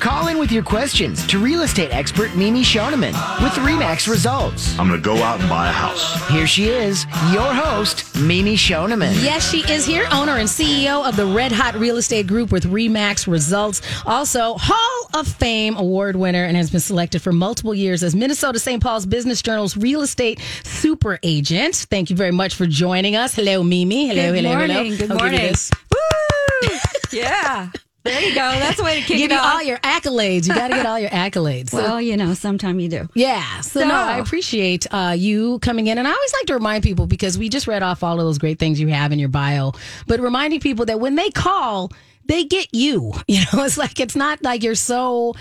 [0.00, 4.78] Call in with your questions to real estate expert Mimi Schoneman with RE/MAX Results.
[4.78, 6.28] I'm going to go out and buy a house.
[6.28, 9.14] Here she is, your host, Mimi Schoneman.
[9.22, 12.66] Yes, she is here, owner and CEO of the Red Hot Real Estate Group with
[12.66, 13.80] RE/MAX Results.
[14.04, 18.58] Also, Hall of Fame award winner and has been selected for multiple years as Minnesota
[18.58, 18.82] St.
[18.82, 21.74] Paul's Business Journal's real estate super agent.
[21.90, 23.34] Thank you very much for joining us.
[23.34, 24.08] Hello, Mimi.
[24.08, 24.76] Hello, Good hello, morning.
[24.76, 24.96] hello.
[24.98, 25.54] Good I'll give you morning.
[25.92, 26.78] Woo!
[27.18, 27.70] yeah.
[28.04, 28.40] There you go.
[28.40, 29.54] That's the way to kick Give it you off.
[29.54, 30.46] all your accolades.
[30.46, 31.70] You got to get all your accolades.
[31.70, 33.08] So- well, you know, sometime you do.
[33.14, 33.60] Yeah.
[33.62, 35.96] So, So- no, I appreciate uh, you coming in.
[35.96, 38.38] And I always like to remind people because we just read off all of those
[38.38, 39.72] great things you have in your bio,
[40.06, 41.90] but reminding people that when they call,
[42.26, 43.12] they get you.
[43.26, 45.34] You know, it's like, it's not like you're so.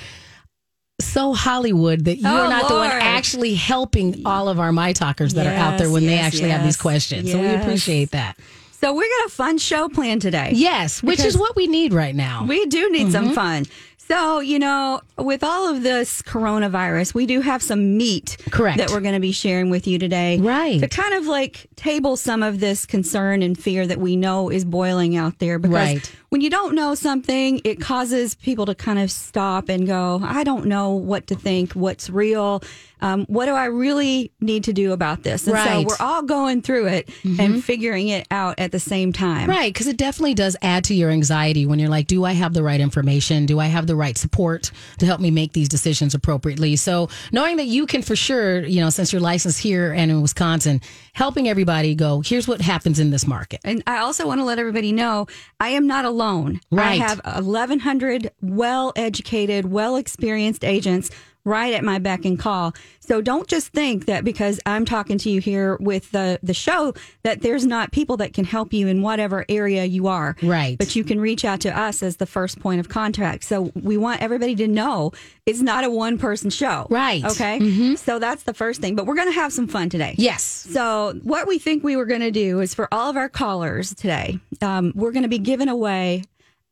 [1.01, 5.33] So Hollywood that you're Oh, not the one actually helping all of our my talkers
[5.33, 7.31] that are out there Yes, when they yes, actually have these yes, questions.
[7.31, 8.37] So we appreciate that.
[8.83, 10.51] So we got a fun show planned today.
[10.53, 12.43] Yes, which is what we need right now.
[12.45, 13.11] We do need Mm-hmm.
[13.11, 13.65] some fun.
[13.97, 18.77] So, you know, with all of this coronavirus, we do have some meat Correct.
[18.77, 20.37] that we're going to be sharing with you today.
[20.37, 20.81] Right.
[20.81, 24.65] To kind of like table some of this concern and fear that we know is
[24.65, 25.57] boiling out there.
[25.57, 26.11] Because Right.
[26.33, 30.43] When you don't know something, it causes people to kind of stop and go, I
[30.43, 32.63] don't know what to think, what's real.
[33.01, 35.45] Um, what do I really need to do about this?
[35.45, 35.67] And Right.
[35.67, 35.89] Mm-hmm.
[35.89, 39.47] so we're all going through it and figuring it out at the same time.
[39.47, 42.53] Right, because it definitely does add to your anxiety when you're like, do I have
[42.53, 43.45] the right information?
[43.45, 46.77] Do I have the right support to help me make these decisions appropriately?
[46.77, 50.21] So knowing that you can for sure, you know, since you're licensed here and in
[50.21, 53.59] Wisconsin, helping everybody go, here's what happens in this market.
[53.65, 55.27] And I also want to let everybody know
[55.59, 56.22] I am not alone.
[56.71, 57.01] Right.
[57.01, 61.09] I have 1,100 well educated, well experienced agents
[61.45, 62.73] right at my beck and call.
[62.99, 66.93] So don't just think that because I'm talking to you here with the, the show
[67.23, 70.35] that there's not people that can help you in whatever area you are.
[70.41, 70.77] Right.
[70.77, 73.43] But you can reach out to us as the first point of contact.
[73.43, 75.11] So we want everybody to know
[75.45, 76.87] it's not a one person show.
[76.89, 77.23] Right.
[77.23, 77.91] Mm-hmm.
[77.91, 77.95] Okay.
[77.95, 78.95] So that's the first thing.
[78.95, 80.15] But we're going to have some fun today.
[80.17, 80.43] Yes.
[80.43, 83.93] So, what we think we were going to do is for all of our callers
[83.93, 86.23] today, um, we're going to be giving away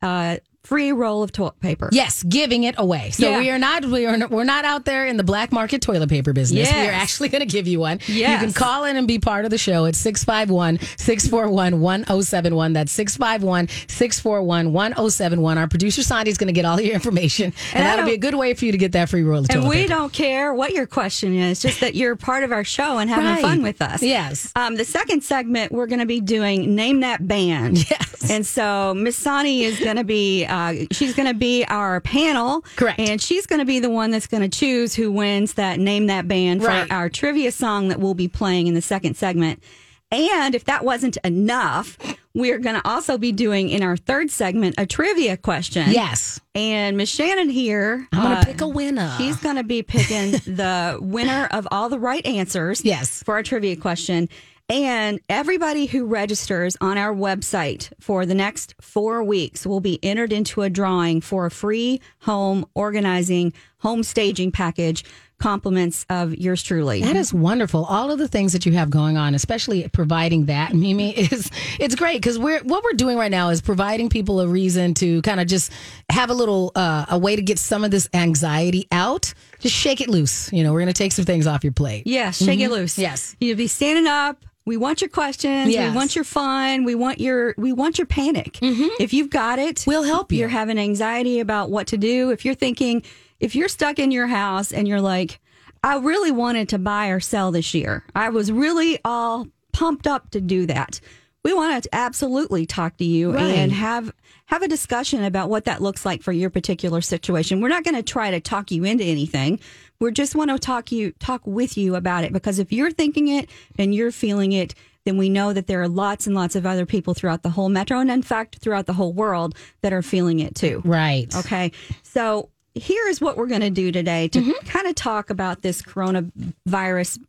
[0.01, 1.89] a free roll of toilet paper.
[1.91, 3.09] Yes, giving it away.
[3.11, 3.39] So Yeah.
[3.39, 6.33] we are not we are we're not out there in the black market toilet paper
[6.33, 6.72] business.
[6.72, 7.99] We are actually going to give you one.
[8.07, 12.73] You can call in and be part of the show at 651-641-1071.
[12.73, 15.57] That's 651-641-1071.
[15.57, 18.17] Our producer Sandy is going to get all your information and, And that'll be a
[18.17, 19.73] good way for you to get that free roll of toilet paper.
[19.73, 22.97] And we don't care what your question is, just that you're part of our show
[22.99, 23.41] and having Right.
[23.41, 24.01] fun with us.
[24.03, 24.51] Yes.
[24.55, 27.89] Um, the second segment, we're going to be doing Name That Band.
[27.89, 28.29] Yes.
[28.29, 32.62] And so Miss Sonny is going to be, uh, she's going to be our panel.
[32.75, 33.00] Correct.
[33.00, 36.07] And she's going to be the one that's going to choose who wins that Name
[36.07, 39.63] That Band for our trivia song that we'll be playing in the second segment.
[40.11, 41.97] And if that wasn't enough,
[42.34, 45.90] we're going to also be doing in our third segment a trivia question.
[45.90, 46.40] Yes.
[46.53, 49.13] And Miss Shannan here, I'm going to uh, pick a winner.
[49.17, 52.84] She's going to be picking the winner of all the right answers.
[52.84, 53.23] Yes.
[53.23, 54.28] For our trivia question.
[54.71, 60.31] And everybody who registers on our website for the next four weeks will be entered
[60.31, 65.03] into a drawing for a free home organizing, home staging package,
[65.39, 67.01] compliments of yours truly.
[67.01, 67.83] That is wonderful.
[67.83, 71.95] All of the things that you have going on, especially providing that, Mimi, is it's
[71.95, 75.41] great because we're what we're doing right now is providing people a reason to kind
[75.41, 75.73] of just
[76.09, 79.33] have a little uh, a way to get some of this anxiety out.
[79.59, 80.49] Just shake it loose.
[80.53, 82.07] You know, we're going to take some things off your plate.
[82.07, 82.97] Yes, shake it loose.
[82.97, 83.35] Yes.
[83.41, 84.45] You'll be standing up.
[84.66, 85.72] We want your questions.
[85.72, 85.91] Yes.
[85.91, 86.83] We want your fun.
[86.83, 88.53] We want your we want your panic.
[88.53, 88.88] Mm-hmm.
[88.99, 90.39] If you've got it, We'll help you.
[90.39, 92.29] You're having anxiety about what to do.
[92.29, 93.03] If you're thinking,
[93.39, 95.39] if you're stuck in your house and you're like,
[95.83, 98.05] I really wanted to buy or sell this year.
[98.16, 100.99] I was really all pumped up to do that.
[101.44, 103.44] We want to absolutely talk to you Right.
[103.56, 104.13] and have
[104.46, 107.62] have a discussion about what that looks like for your particular situation.
[107.62, 109.59] We're not going to try to talk you into anything.
[109.99, 113.28] We just want to talk you talk with you about it because if you're thinking
[113.29, 113.49] it
[113.79, 116.85] and you're feeling it, then we know that there are lots and lots of other
[116.85, 120.40] people throughout the whole metro and in fact throughout the whole world that are feeling
[120.41, 120.82] it too.
[120.85, 121.34] Right.
[121.35, 121.72] Okay.
[122.03, 124.67] So here is what we're going to do today to Mm-hmm.
[124.67, 127.20] kind of talk about this coronavirus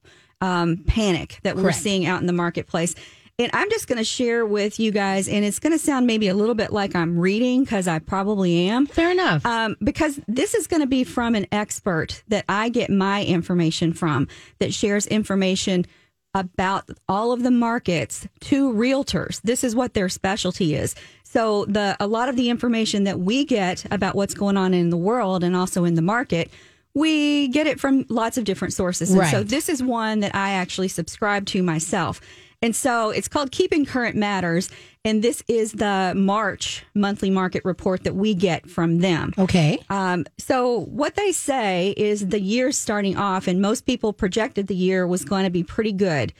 [0.43, 2.95] um, panic that we're seeing out in the marketplace.
[3.39, 6.29] And I'm just going to share with you guys, and it's going to sound maybe
[6.29, 8.87] a little bit like I'm reading because I probably am.
[8.87, 9.45] Fair enough.
[9.47, 13.95] Um, because this is going to be from an expert that I get my information
[13.95, 15.87] from that shares information
[16.35, 19.41] about all of the markets to realtors.
[19.43, 20.95] This is what their specialty is.
[21.25, 24.91] So the a lot of the information that we get about what's going on in
[24.91, 26.51] the world and also in the market,
[26.95, 29.11] we get it from lots of different sources.
[29.11, 32.21] And so this is one that I actually subscribe to myself.
[32.63, 34.71] And so it's called Keeping Current Matters.
[35.05, 39.33] And this is the March monthly market report that we get from them.
[39.37, 39.81] Okay.
[39.91, 44.77] Um, so what they say is the year starting off, and most people projected the
[44.77, 46.33] year was going to be pretty good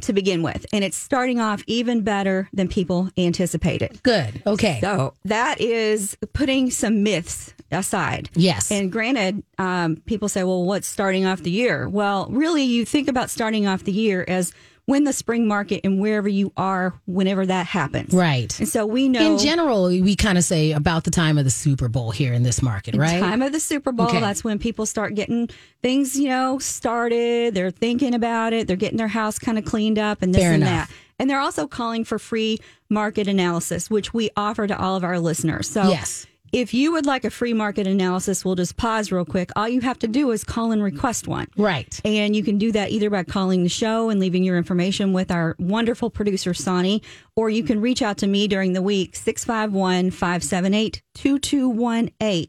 [0.00, 4.00] to begin with, and it's starting off even better than people anticipated.
[4.02, 4.42] Good.
[4.44, 4.80] Okay.
[4.80, 8.28] So that is putting some myths aside.
[8.34, 8.70] Yes.
[8.72, 11.88] And granted, um, people say, well, what's starting off the year?
[11.88, 14.52] Well, really, you think about starting off the year as
[14.86, 18.12] when the spring market and wherever you are, whenever that happens.
[18.12, 18.58] Right.
[18.58, 21.50] And so we know In general, we kind of say about the time of the
[21.50, 23.20] Super Bowl here in this market, right?
[23.20, 24.08] Time of the Super Bowl.
[24.08, 24.20] Okay.
[24.20, 25.48] That's when people start getting
[25.82, 27.54] things, you know, started.
[27.54, 28.66] They're thinking about it.
[28.66, 30.88] They're getting their house kind of cleaned up and this Fair and enough.
[30.88, 30.94] that.
[31.18, 32.58] And they're also calling for free
[32.90, 35.68] market analysis, which we offer to all of our listeners.
[35.70, 36.26] So Yes.
[36.54, 39.50] If you would like a free market analysis, we'll just pause real quick.
[39.56, 41.48] All you have to do is call and request one.
[41.56, 42.00] Right.
[42.04, 45.32] And you can do that either by calling the show and leaving your information with
[45.32, 47.02] our wonderful producer, Sonny,
[47.34, 52.46] or you can reach out to me during the week, 651 578 2218.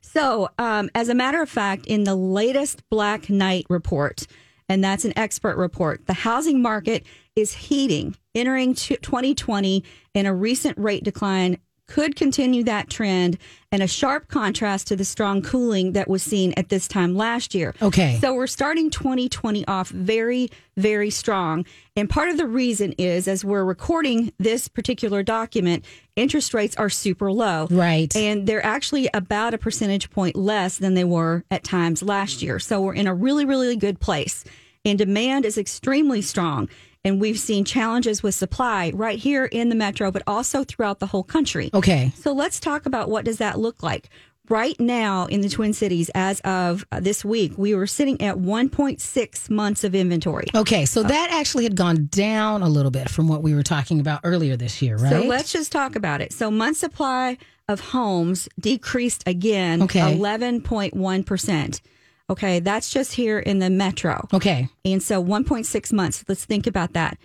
[0.00, 4.28] So, um, as a matter of fact, in the latest Black Knight report,
[4.68, 7.04] and that's an expert report, the housing market
[7.34, 9.82] is heating, entering 2020,
[10.14, 11.58] in a recent rate decline
[11.90, 13.36] could continue that trend
[13.72, 17.54] and a sharp contrast to the strong cooling that was seen at this time last
[17.54, 17.74] year.
[17.82, 18.18] Okay.
[18.20, 21.66] So we're starting 2020 off very, very strong.
[21.96, 25.84] And part of the reason is as we're recording this particular document,
[26.14, 27.66] interest rates are super low.
[27.70, 28.14] Right.
[28.16, 32.60] And they're actually about a percentage point less than they were at times last year.
[32.60, 34.44] So we're in a really, really good place.
[34.84, 36.68] And demand is extremely strong.
[37.04, 41.06] And we've seen challenges with supply right here in the metro, but also throughout the
[41.06, 41.70] whole country.
[41.72, 42.12] Okay.
[42.16, 44.10] So let's talk about what does that look like.
[44.50, 48.36] Right now in the Twin Cities, as of uh, this week, we were sitting at
[48.36, 50.46] 1.6 months of inventory.
[50.54, 50.84] Okay.
[50.84, 54.20] So that actually had gone down a little bit from what we were talking about
[54.24, 55.10] earlier this year, right?
[55.10, 56.32] So let's just talk about it.
[56.32, 57.38] So month supply
[57.68, 60.00] of homes decreased again, Okay.
[60.00, 61.80] 11.1%.
[62.30, 64.28] Okay, that's just here in the metro.
[64.32, 64.68] Okay.
[64.84, 67.18] And so 1.6 months, let's think about that.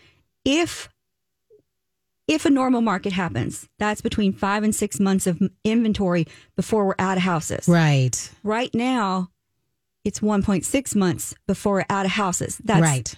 [0.43, 0.89] If
[2.27, 6.25] if a normal market happens, that's between 5 and 6 months of inventory
[6.55, 7.67] before we're out of houses.
[7.67, 8.31] Right.
[8.41, 9.29] Right now,
[10.03, 12.59] it's 1.6 months before we're out of houses.
[12.63, 13.15] That's right.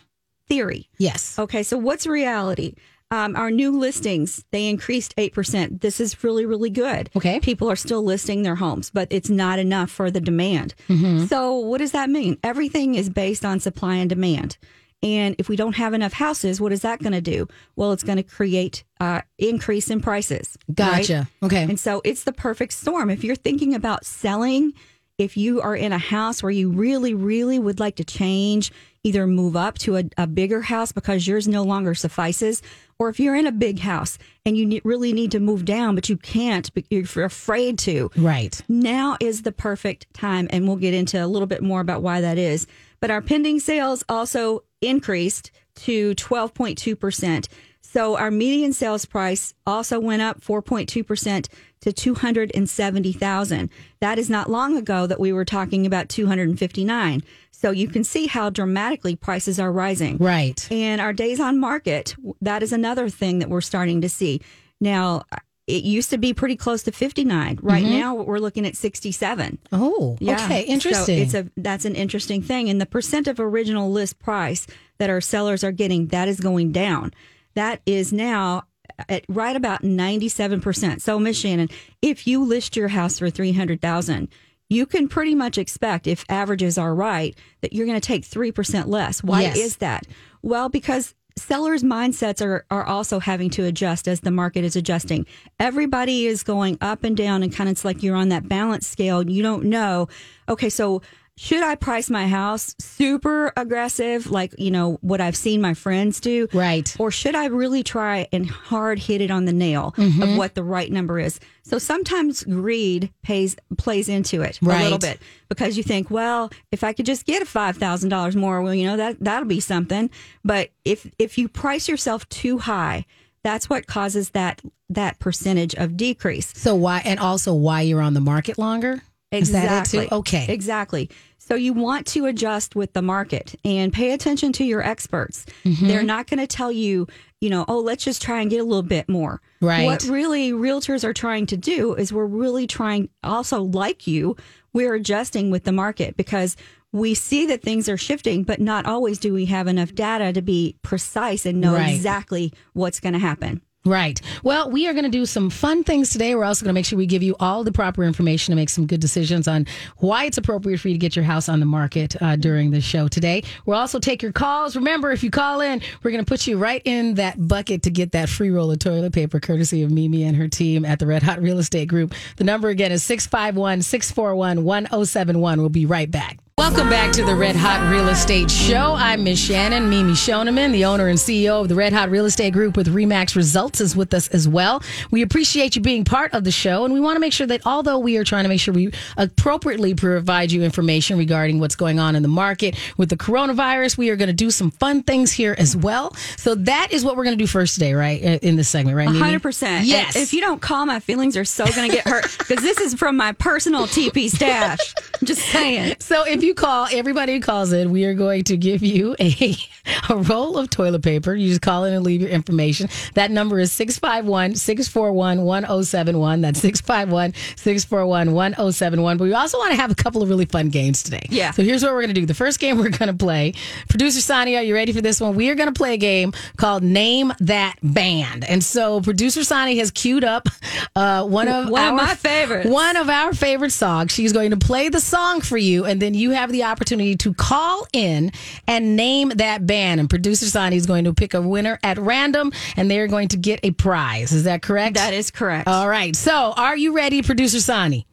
[0.47, 0.89] theory.
[0.97, 1.37] Yes.
[1.39, 2.75] Okay, so what's reality?
[3.09, 5.79] Um, our new listings, they increased 8%.
[5.79, 7.09] This is really, really good.
[7.15, 7.39] Okay.
[7.39, 10.75] People are still listing their homes, but it's not enough for the demand.
[10.89, 11.25] Mm-hmm.
[11.25, 12.37] So, what does that mean?
[12.43, 14.57] Everything is based on supply and demand.
[15.03, 17.47] And if we don't have enough houses, what is that going to do?
[17.75, 20.57] Well, it's going to create uh, increase in prices.
[20.67, 20.75] right?
[20.75, 21.29] Gotcha.
[21.43, 21.63] Okay.
[21.63, 23.09] And so it's the perfect storm.
[23.09, 24.73] If you're thinking about selling,
[25.17, 28.71] if you are in a house where you really, really would like to change,
[29.03, 32.61] either move up to a, a bigger house because yours no longer suffices,
[32.99, 35.95] or if you're in a big house and you ne- really need to move down,
[35.95, 38.61] but you can't, but you're afraid to, right.
[38.67, 40.47] now is the perfect time.
[40.51, 42.67] And we'll get into a little bit more about why that is.
[42.99, 47.47] But our pending sales also increased to 12.2%.
[47.81, 51.47] So our median sales price also went up 4.2%
[51.81, 53.69] to 270,000.
[53.99, 57.21] That is not long ago that we were talking about 259.
[57.51, 60.17] So you can see how dramatically prices are rising.
[60.17, 60.67] Right.
[60.71, 64.41] And our days on market, that is another thing that we're starting to see.
[64.79, 65.23] Now,
[65.65, 67.59] it used to be pretty close to 59.
[67.61, 67.91] Right mm-hmm.
[67.91, 69.57] now, we're looking at 67.
[69.73, 70.35] Oh, Yeah.
[70.45, 70.65] okay.
[70.65, 71.19] So Interesting.
[71.19, 72.69] it's a that's an interesting thing.
[72.69, 74.65] And the percent of original list price
[74.97, 77.13] that our sellers are getting, that is going down.
[77.55, 78.63] That is now
[79.09, 81.01] at right about 97%.
[81.01, 84.27] So Miss Shannan, if you list your house for 300,000,
[84.69, 88.87] you can pretty much expect if averages are right that you're going to take 3%
[88.87, 89.23] less.
[89.23, 89.57] Why Yes.
[89.57, 90.05] is that?
[90.41, 95.25] Well, because sellers' mindsets are, are also having to adjust as the market is adjusting.
[95.59, 98.87] Everybody is going up and down, and kind of it's like you're on that balance
[98.87, 99.29] scale.
[99.29, 100.07] You don't know,
[100.49, 101.01] okay, so
[101.39, 106.19] should I price my house super aggressive, like, you know, what I've seen my friends
[106.19, 106.47] do?
[106.51, 106.93] Right.
[106.99, 110.21] Or should I really try and hard hit it on the nail Mm-hmm.
[110.23, 111.39] of what the right number is?
[111.63, 116.83] So sometimes greed pays plays into it a little bit because you think, well, if
[116.83, 119.59] I could just get a five thousand dollars more, well, you know that that'll be
[119.59, 120.09] something.
[120.43, 123.05] But if if you price yourself too high,
[123.43, 126.53] that's what causes that that percentage of decrease.
[126.55, 129.01] so why, and also why you're on the market longer?
[129.31, 130.07] Is that it Exactly.
[130.11, 130.45] Okay.
[130.49, 131.09] Exactly.
[131.37, 135.45] So you want to adjust with the market and pay attention to your experts.
[135.63, 135.87] Mm-hmm.
[135.87, 137.07] They're not going to tell you,
[137.39, 139.41] you know, oh, let's just try and get a little bit more.
[139.61, 139.85] Right.
[139.85, 144.35] What really realtors are trying to do is we're really trying, also like you,
[144.73, 146.57] we're adjusting with the market because
[146.91, 150.41] we see that things are shifting, but not always do we have enough data to
[150.41, 151.93] be precise and know Right.
[151.93, 153.61] exactly what's going to happen.
[153.87, 154.19] Right.
[154.43, 156.35] Well, we are going to do some fun things today.
[156.35, 158.69] We're also going to make sure we give you all the proper information to make
[158.69, 159.65] some good decisions on
[159.97, 162.81] why it's appropriate for you to get your house on the market uh, during the
[162.81, 163.43] show today.
[163.65, 164.75] We'll also take your calls.
[164.75, 167.89] Remember, if you call in, we're going to put you right in that bucket to
[167.89, 171.07] get that free roll of toilet paper, courtesy of Mimi and her team at the
[171.07, 172.13] Red Hot Real Estate Group.
[172.35, 175.59] The number again is 651 641 1071.
[175.61, 176.39] We'll be right back.
[176.59, 178.95] Welcome back to the Red Hot Real Estate Show.
[178.97, 179.89] I'm Miss Shannan.
[179.89, 183.35] Mimi Schoneman, the owner and CEO of the Red Hot Real Estate Group with RE/MAX
[183.35, 184.81] Results, is with us as well.
[185.11, 187.61] We appreciate you being part of the show, and we want to make sure that
[187.67, 191.99] although we are trying to make sure we appropriately provide you information regarding what's going
[191.99, 195.31] on in the market with the coronavirus, we are going to do some fun things
[195.31, 196.15] here as well.
[196.37, 198.19] So that is what we're going to do first today, right?
[198.41, 199.07] In this segment, right?
[199.07, 199.19] Mimi?
[199.19, 199.85] hundred percent.
[199.85, 200.15] Yes.
[200.15, 202.95] If you don't call, my feelings are so going to get hurt because this is
[202.95, 204.95] from my personal TP stash.
[205.23, 205.97] Just saying.
[205.99, 209.55] So if you call, everybody who calls in, we are going to give you a,
[210.09, 211.33] a roll of toilet paper.
[211.33, 212.89] You just call in and leave your information.
[213.13, 216.41] That number is 651 641 1071.
[216.41, 219.17] That's 651 641 1071.
[219.17, 221.27] But we also want to have a couple of really fun games today.
[221.29, 221.51] Yeah.
[221.51, 222.25] So here's what we're going to do.
[222.25, 223.53] The first game we're going to play,
[223.89, 225.35] producer Sani, are you ready for this one?
[225.35, 228.43] We are going to play a game called Name That Band.
[228.45, 230.47] And so producer Sani has queued up
[230.95, 232.69] uh, one of One of my favorites.
[232.69, 234.11] One of our favorite songs.
[234.11, 237.33] She's going to play the song for you, and then you have the opportunity to
[237.33, 238.31] call in
[238.67, 239.99] and name that band.
[239.99, 243.37] And producer Sani is going to pick a winner at random, and they're going to
[243.37, 244.31] get a prize.
[244.31, 244.95] Is that correct?
[244.95, 245.67] That is correct.
[245.67, 246.15] All right.
[246.15, 248.05] So, are you ready, producer Sani?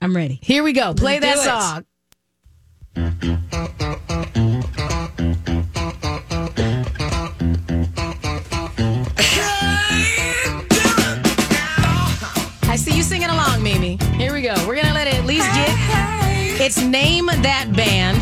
[0.00, 0.38] I'm ready.
[0.42, 0.94] Here we go.
[0.94, 1.84] Play Let's that song.
[16.60, 18.18] Its name that band.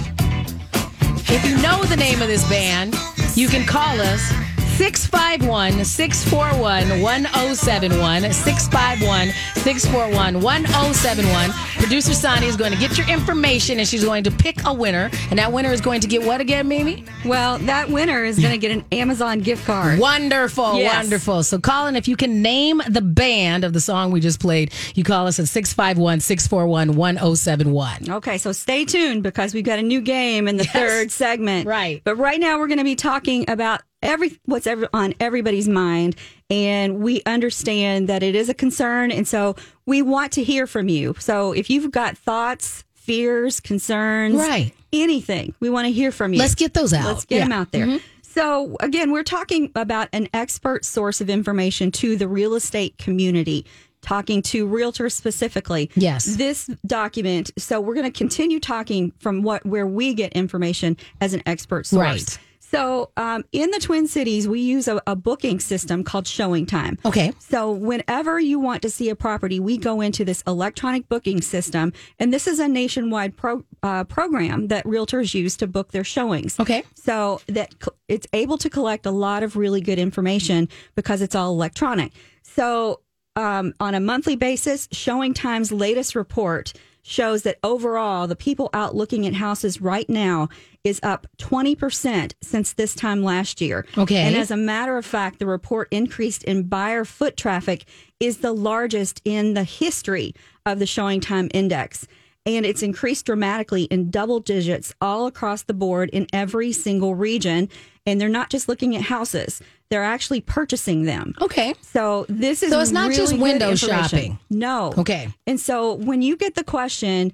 [1.29, 2.95] If you know the name of this band,
[3.35, 4.33] you can call us
[4.79, 8.33] 651 641 1071.
[8.33, 9.29] 651
[9.65, 11.51] 641 1071.
[11.83, 15.11] Producer Sani is going to get your information and she's going to pick a winner.
[15.31, 17.05] And that winner is going to get what again, Mimi?
[17.25, 19.99] Well, that winner is going to get an Amazon gift card.
[19.99, 20.95] Wonderful, Yes.
[21.03, 21.43] wonderful.
[21.43, 25.03] So, Colin, if you can name the band of the song we just played, you
[25.03, 28.11] call us at 651 641 1071.
[28.11, 31.67] Okay, so stay tuned because we've got a new game in the third segment.
[31.67, 32.01] Right.
[32.05, 36.15] But right now we're going to be talking about every what's ever on everybody's mind
[36.51, 40.89] and we understand that it is a concern and so we want to hear from
[40.89, 41.15] you.
[41.19, 44.73] So if you've got thoughts, fears, concerns, Right.
[44.93, 46.39] anything, we want to hear from you.
[46.39, 47.07] Let's get those out.
[47.07, 47.43] Let's get Yeah.
[47.45, 47.51] Mm-hmm.
[47.51, 48.01] them out there.
[48.23, 53.65] So, again, we're talking about an expert source of information to the real estate community,
[54.03, 55.91] talking to realtors specifically.
[55.97, 56.25] Yes.
[56.37, 61.33] This document, so we're going to continue talking from what where we get information as
[61.35, 61.99] an expert source.
[62.05, 62.39] Right.
[62.71, 66.99] So, um, in the Twin Cities, we use a, a booking system called Showing Time.
[67.03, 67.33] Okay.
[67.39, 71.95] So, whenever you want to see a property, we go into this electronic booking system,
[72.19, 76.61] and this is a nationwide pro, uh, program that realtors use to book their showings.
[76.61, 76.83] Okay.
[76.95, 77.75] So that
[78.07, 82.13] it's able to collect a lot of really good information because it's all electronic.
[82.43, 83.01] So,
[83.35, 86.75] um, on a monthly basis, Showing Time's latest report
[87.09, 90.49] shows that overall, the people out looking at houses right now
[90.85, 93.87] is up 20% since this time last year.
[93.97, 94.17] Okay.
[94.17, 97.85] And as a matter of fact, the report increased in buyer foot traffic
[98.21, 100.35] is the largest in the history
[100.67, 102.07] of the Showing Time Index.
[102.45, 107.69] And it's increased dramatically in double digits all across the board in every single region.
[108.07, 111.35] And they're not just looking at houses, they're actually purchasing them.
[111.41, 111.75] Okay.
[111.83, 114.39] So this is So it's not just really good window shopping.
[114.51, 114.93] No.
[114.99, 115.33] Okay.
[115.47, 117.33] And so when you get the question,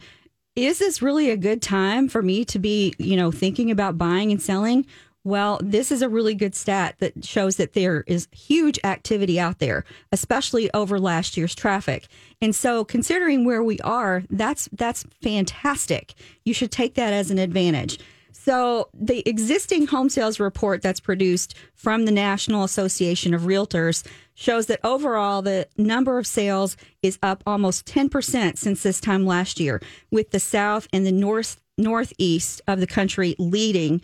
[0.57, 4.31] is this really a good time for me to be, you know, thinking about buying
[4.31, 4.87] and selling?
[5.25, 9.59] Well, this is a really good stat that shows that there is huge activity out
[9.59, 12.07] there, especially over last year's traffic.
[12.43, 16.13] And so considering where we are, that's that's fantastic.
[16.45, 17.99] You should take that as an advantage.
[18.45, 24.67] So, the existing home sales report that's produced from the National Association of Realtors shows
[24.67, 29.81] that overall the number of sales is up almost 10% since this time last year,
[30.11, 34.03] with the South and the North Northeast of the country leading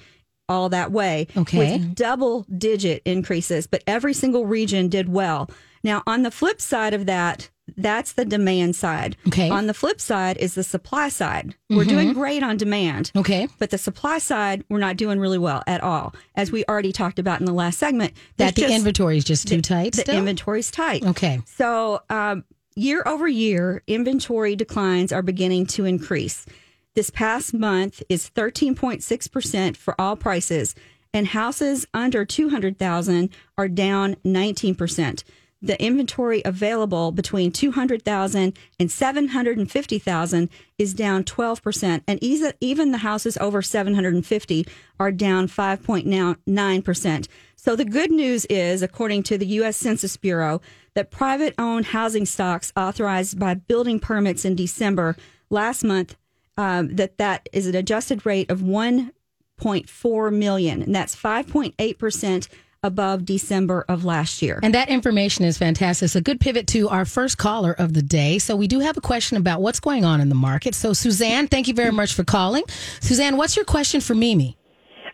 [0.48, 1.58] all that way Okay.
[1.58, 5.50] with double digit increases, but every single region did well.
[5.84, 9.16] Now, on the flip side of that, that's the demand side.
[9.28, 9.48] Okay.
[9.50, 11.54] On the flip side is the supply side.
[11.68, 13.12] We're doing great on demand.
[13.16, 13.48] Okay.
[13.58, 16.14] But the supply side, we're not doing really well at all.
[16.34, 19.46] As we already talked about in the last segment, That the just- inventory is just
[19.48, 20.16] too tight the still?
[20.18, 21.04] inventory's tight.
[21.04, 21.40] Okay.
[21.56, 22.44] So, um,
[22.76, 26.46] year over year, inventory declines are beginning to increase.
[26.94, 30.74] This past month is 13.6% for all prices,
[31.12, 35.24] and houses under 200,000 are down 19%.
[35.62, 42.18] The inventory available between 200,000 and 750,000 is down 12%, and
[42.60, 44.66] even the houses over 750
[44.98, 47.28] are down 5.9%.
[47.56, 49.76] So the good news is, according to the U.S.
[49.76, 50.62] Census Bureau,
[50.94, 55.14] that private owned housing stocks authorized by building permits in December
[55.50, 56.16] last month,
[56.56, 62.48] um, that that is an adjusted rate of 1.4 million, and that's 5.8%
[62.82, 64.58] above December of last year.
[64.62, 66.06] And that information is fantastic.
[66.06, 68.38] It's a good pivot to our first caller of the day.
[68.38, 70.74] So we do have a question about what's going on in the market.
[70.74, 72.64] So Suzanne, thank you very much for calling.
[73.00, 74.56] Suzanne, what's your question for Mimi?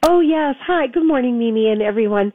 [0.04, 0.86] Oh yes, hi.
[0.86, 2.32] Good morning, Mimi and everyone.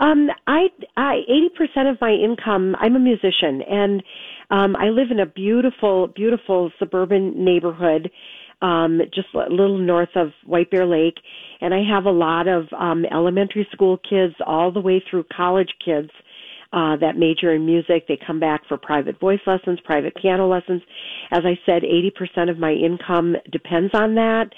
[0.00, 0.66] Um, I,
[0.98, 2.76] I, eighty percent of my income.
[2.78, 4.02] I'm a musician, and
[4.50, 8.10] um, I live in a beautiful, beautiful suburban neighborhood,
[8.62, 11.16] um, just a little north of White Bear Lake,
[11.60, 15.70] and I have a lot of um, elementary school kids all the way through college
[15.84, 16.10] kids
[16.72, 18.06] uh, that major in music.
[18.08, 20.82] They come back for private voice lessons, private piano lessons.
[21.30, 24.50] As I said, 80% of my income depends on that.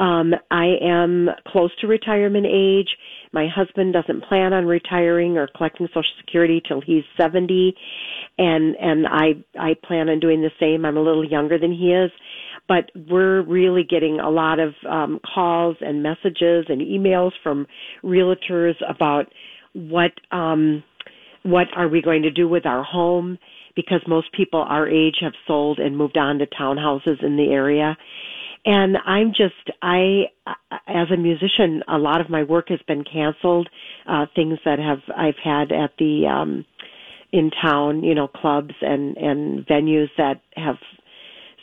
[0.00, 2.88] Um, I am close to retirement age.
[3.32, 7.74] My husband doesn't plan on retiring or collecting Social Security till he's 70,
[8.38, 10.84] and and I I plan on doing the same.
[10.84, 12.10] I'm a little younger than he is,
[12.68, 17.66] but we're really getting a lot of um, calls and messages and emails from
[18.04, 19.26] realtors about
[19.74, 20.82] what um,
[21.42, 23.38] what are we going to do with our home?
[23.74, 27.96] Because most people our age have sold and moved on to townhouses in the area.
[28.64, 30.26] And i'm just i
[30.86, 33.68] as a musician a lot of my work has been canceled
[34.08, 36.64] uh things that have i've had at the um
[37.32, 40.76] in town you know clubs and and venues that have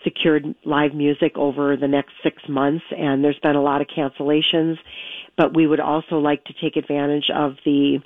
[0.03, 4.77] secured live music over the next 6 months and there's been a lot of cancellations
[5.37, 7.99] but we would also like to take advantage of the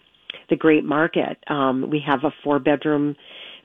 [0.49, 1.38] the great market.
[1.47, 3.15] Um, we have a four bedroom,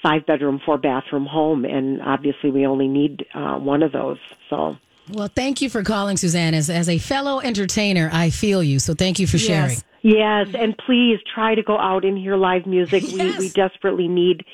[0.02, 4.18] five bedroom, four bathroom home, and obviously we only need uh, one of those.
[4.48, 4.76] So.
[5.10, 6.54] Well, thank you for calling, Suzanne.
[6.54, 8.78] As, as a fellow entertainer, I feel you.
[8.78, 9.78] So thank you for sharing.
[10.02, 13.02] Yes, and please try to go out and hear live music.
[13.06, 13.38] Yes.
[13.38, 14.44] We we desperately need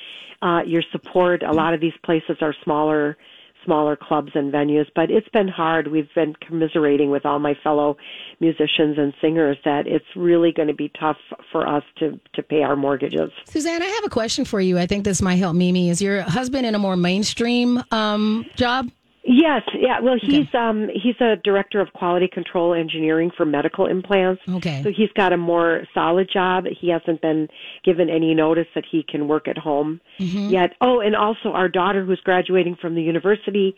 [0.43, 1.43] uh, your support.
[1.43, 3.17] A lot of these places are smaller
[3.65, 5.89] smaller clubs and venues, but it's been hard.
[5.89, 7.97] We've been commiserating with all my fellow
[8.41, 11.17] musicians and singers that it's really going to be tough
[11.51, 13.31] for us to to pay our mortgages.
[13.47, 14.79] Suzanne, I have a question for you.
[14.79, 15.91] I think this might help Mimi.
[15.91, 18.91] Is your husband in a more mainstream um, job?
[19.27, 20.01] Yes, yeah.
[20.01, 24.43] Well, he's um he's a director of quality control engineering for medical implants.
[24.49, 24.83] Okay.
[24.83, 26.65] So he's got a more solid job.
[26.67, 27.49] He hasn't been
[27.85, 30.73] given any notice that he can work at home yet.
[30.83, 33.75] Oh, and also our daughter who's graduating from the university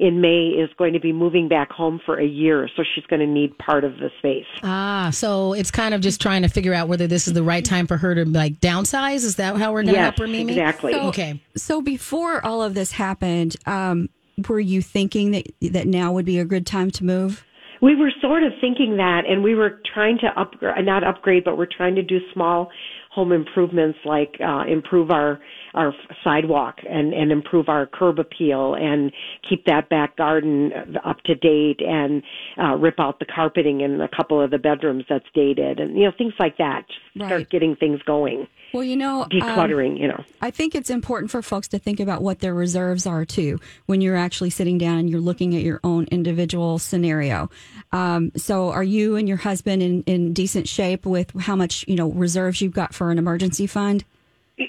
[0.00, 3.20] in May is going to be moving back home for a year, so she's going
[3.20, 4.46] to need part of the space.
[4.62, 7.64] Ah, so it's kind of just trying to figure out whether this is the right
[7.64, 9.24] time for her to like downsize.
[9.24, 10.52] Is that how we're going to Yes, help her, Mimi?
[10.52, 10.94] exactly.
[10.94, 11.40] Okay.
[11.56, 14.08] So before all of this happened, um,
[14.48, 17.44] were you thinking that that now would be a good time to move?
[17.80, 21.56] We were sort of thinking that, and we were trying to upgrade, not upgrade, but
[21.56, 22.70] we're trying to do small
[23.12, 25.40] home improvements like uh, improve our
[25.74, 29.12] our sidewalk and and improve our curb appeal and
[29.48, 30.72] keep that back garden
[31.04, 32.22] up to date and
[32.62, 36.04] uh, rip out the carpeting in a couple of the bedrooms that's dated and you
[36.04, 36.84] know things like that.
[36.88, 39.98] Just Start getting things going, Well, you know, um, decluttering.
[39.98, 40.22] you know.
[40.40, 44.00] I think it's important for folks to think about what their reserves are too when
[44.00, 47.50] you're actually sitting down and you're looking at your own individual scenario.
[47.90, 51.96] Um, so, are you and your husband in, in decent shape with how much you
[51.96, 54.04] know reserves you've got for an emergency fund?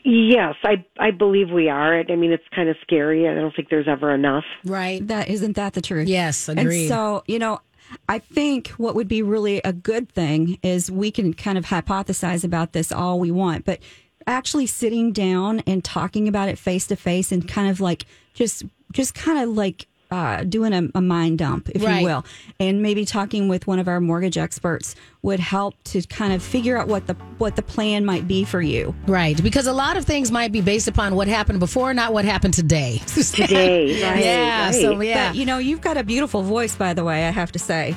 [0.04, 2.00] Yes, I I believe we are.
[2.00, 3.28] I mean, it's kind of scary.
[3.28, 4.46] I don't think there's ever enough.
[4.64, 5.06] Right.
[5.08, 6.08] That isn't that the truth?
[6.08, 6.82] Yes, agreed.
[6.82, 7.62] And so, you know,
[8.08, 12.44] I think what would be really a good thing is we can kind of hypothesize
[12.44, 13.80] about this all we want, but
[14.28, 18.64] actually sitting down and talking about it face to face and kind of like just
[18.92, 22.00] just kind of like uh, doing a, a mind dump, if Right.
[22.00, 22.26] you will,
[22.60, 26.78] and maybe talking with one of our mortgage experts would help to kind of figure
[26.78, 28.96] out what the what the plan might be for you.
[29.08, 29.42] Right.
[29.44, 32.54] Because a lot of things might be based upon what happened before, not what happened
[32.54, 33.02] today.
[33.06, 34.66] Today, right, yeah.
[34.66, 34.76] right.
[34.76, 35.30] So, yeah.
[35.30, 37.28] But you know, you've got a beautiful voice, by the way.
[37.28, 37.96] I have to say.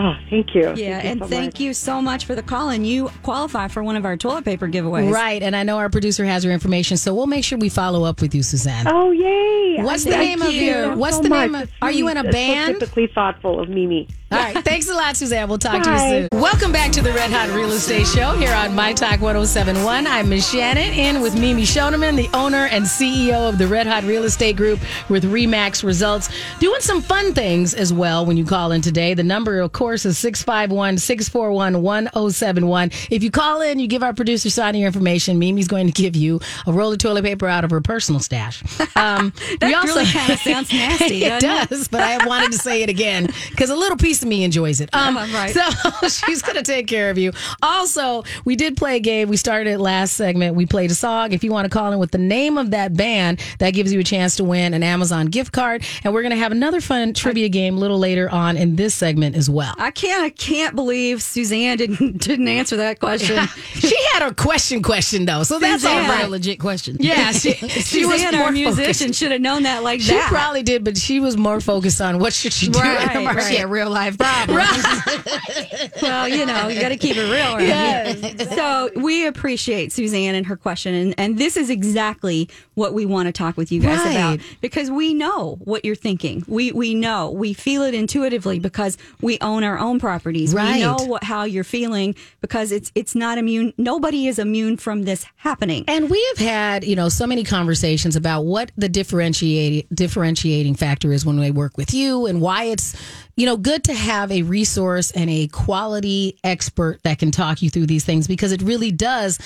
[0.00, 0.62] Oh, thank you.
[0.76, 1.60] Yeah, Thank you and so thank much.
[1.60, 2.68] you so much for the call.
[2.68, 5.12] And you qualify for one of our toilet paper giveaways.
[5.12, 5.42] Right.
[5.42, 8.20] And I know our producer has your information, so we'll make sure we follow up
[8.20, 8.86] with you, Suzanne.
[8.86, 9.82] Oh, yay!
[9.82, 11.62] What's the Thank name of you your- what's so the name much.
[11.64, 12.74] of- It's are you in a it's so band?
[12.78, 14.06] typically thoughtful of Mimi.
[14.30, 14.62] All right.
[14.64, 15.48] Thanks a lot, Suzanne.
[15.48, 16.28] We'll talk to you soon.
[16.40, 20.06] Welcome back to the Red Hot Real Estate Show here on My Talk 1071.
[20.06, 24.04] I'm Miss Shannan in with Mimi Schoneman, the owner and CEO of the Red Hot
[24.04, 26.28] Real Estate Group with RE/MAX Results.
[26.60, 29.14] Doing some fun things as well when you call in today.
[29.14, 32.90] The number, of course, is 651 641 1071.
[33.10, 35.38] If you call in, you give our producer Sonny your information.
[35.38, 38.62] Mimi's going to give you a roll of toilet paper out of her personal stash.
[38.98, 41.68] Um, That really kinda sounds nasty, it doesn't it?
[41.70, 44.80] does, but I wanted to say it again because a little piece of me enjoys
[44.80, 44.90] it.
[44.92, 45.54] Um, Uh, right.
[45.54, 47.32] So she's going to take care of you.
[47.62, 49.28] Also, we did play a game.
[49.28, 50.54] We started it last segment.
[50.54, 51.32] We played a song.
[51.32, 54.00] If you want to call in with the name of that band, that gives you
[54.00, 55.84] a chance to win an Amazon gift card.
[56.04, 58.94] And we're going to have another fun trivia game a little later on in this
[58.94, 59.74] segment as well.
[59.78, 60.22] I can't.
[60.22, 63.46] I can't believe Suzanne didn't didn't answer that question.
[63.74, 66.16] she had her question question though, so that's all Suzanne.
[66.18, 66.96] very legit question.
[67.00, 70.28] Yeah, she, she was Suzanne, more our musician, should have known that like She that.
[70.30, 73.20] probably did, but she was more focused on what should she do Right, in the
[73.24, 73.42] market.
[73.42, 73.50] right.
[73.50, 74.07] She had real life
[76.02, 77.56] well, you know, you got to keep it real.
[77.56, 77.66] Right?
[77.66, 78.54] Yes.
[78.54, 83.26] So we appreciate Suzanne and her question, and, and this is exactly what we want
[83.26, 84.12] to talk with you guys Right.
[84.12, 86.44] about because we know what you're thinking.
[86.46, 90.54] We we know we feel it intuitively because we own our own properties.
[90.54, 90.74] Right.
[90.76, 93.72] We know what how you're feeling because it's it's not immune.
[93.76, 95.84] Nobody is immune from this happening.
[95.88, 101.12] And we have had, you know, so many conversations about what the differentiating differentiating factor
[101.12, 102.94] is when we work with you and why it's,
[103.38, 107.70] you know, good to have a resource and a quality expert that can talk you
[107.70, 109.38] through these things because it really does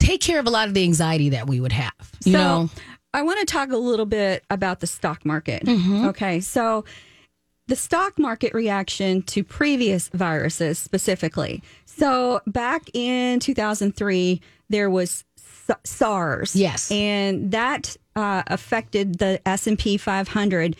[0.00, 1.92] take care of a lot of the anxiety that we would have.
[2.24, 2.70] You so know,
[3.14, 5.62] I want to talk a little bit about the stock market.
[5.62, 6.06] Mm-hmm.
[6.08, 6.84] Okay, so
[7.68, 11.62] the stock market reaction to previous viruses specifically.
[11.84, 15.24] So back in 2003, there was
[15.84, 16.56] SARS.
[16.56, 16.90] Yes.
[16.90, 20.74] and that uh, affected the S and P 500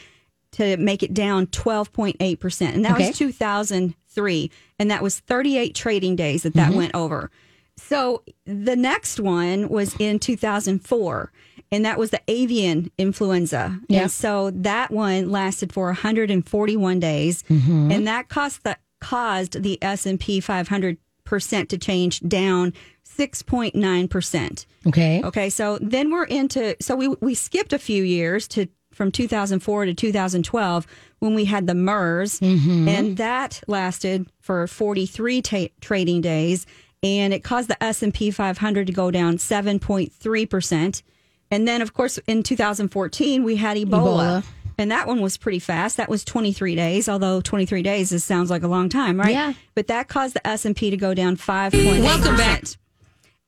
[0.54, 3.08] to make it down 12.8 percent, and that Okay.
[3.08, 6.76] was 2003, and that was 38 trading days that that Mm-hmm.
[6.76, 7.30] went over.
[7.76, 11.32] So the next one was in 2004,
[11.72, 13.80] and that was the avian influenza.
[13.88, 14.02] Yeah.
[14.02, 17.90] And so that one lasted for 141 days, Mm-hmm.
[17.90, 22.72] and that cost the caused the S and P 500 percent to change down
[23.18, 24.66] 6.9 percent.
[24.86, 25.22] okay.
[25.24, 29.86] Okay, so then we're into so we we skipped a few years to from 2004
[29.86, 30.86] to 2012
[31.18, 32.88] when we had the MERS, mm-hmm.
[32.88, 36.66] and that lasted for 43 ta- trading days,
[37.02, 41.02] and it caused the S and P 500 to go down 7.3 percent.
[41.50, 43.84] And then, of course, in 2014 we had Ebola.
[43.86, 44.44] Ebola.
[44.76, 45.96] And that one was pretty fast.
[45.98, 49.30] That was 23 days, although 23 days is, sounds like a long time, right?
[49.30, 49.52] Yeah.
[49.74, 52.02] But that caused the S&P to go down 5.8%.
[52.02, 52.64] Welcome back.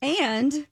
[0.02, 0.66] And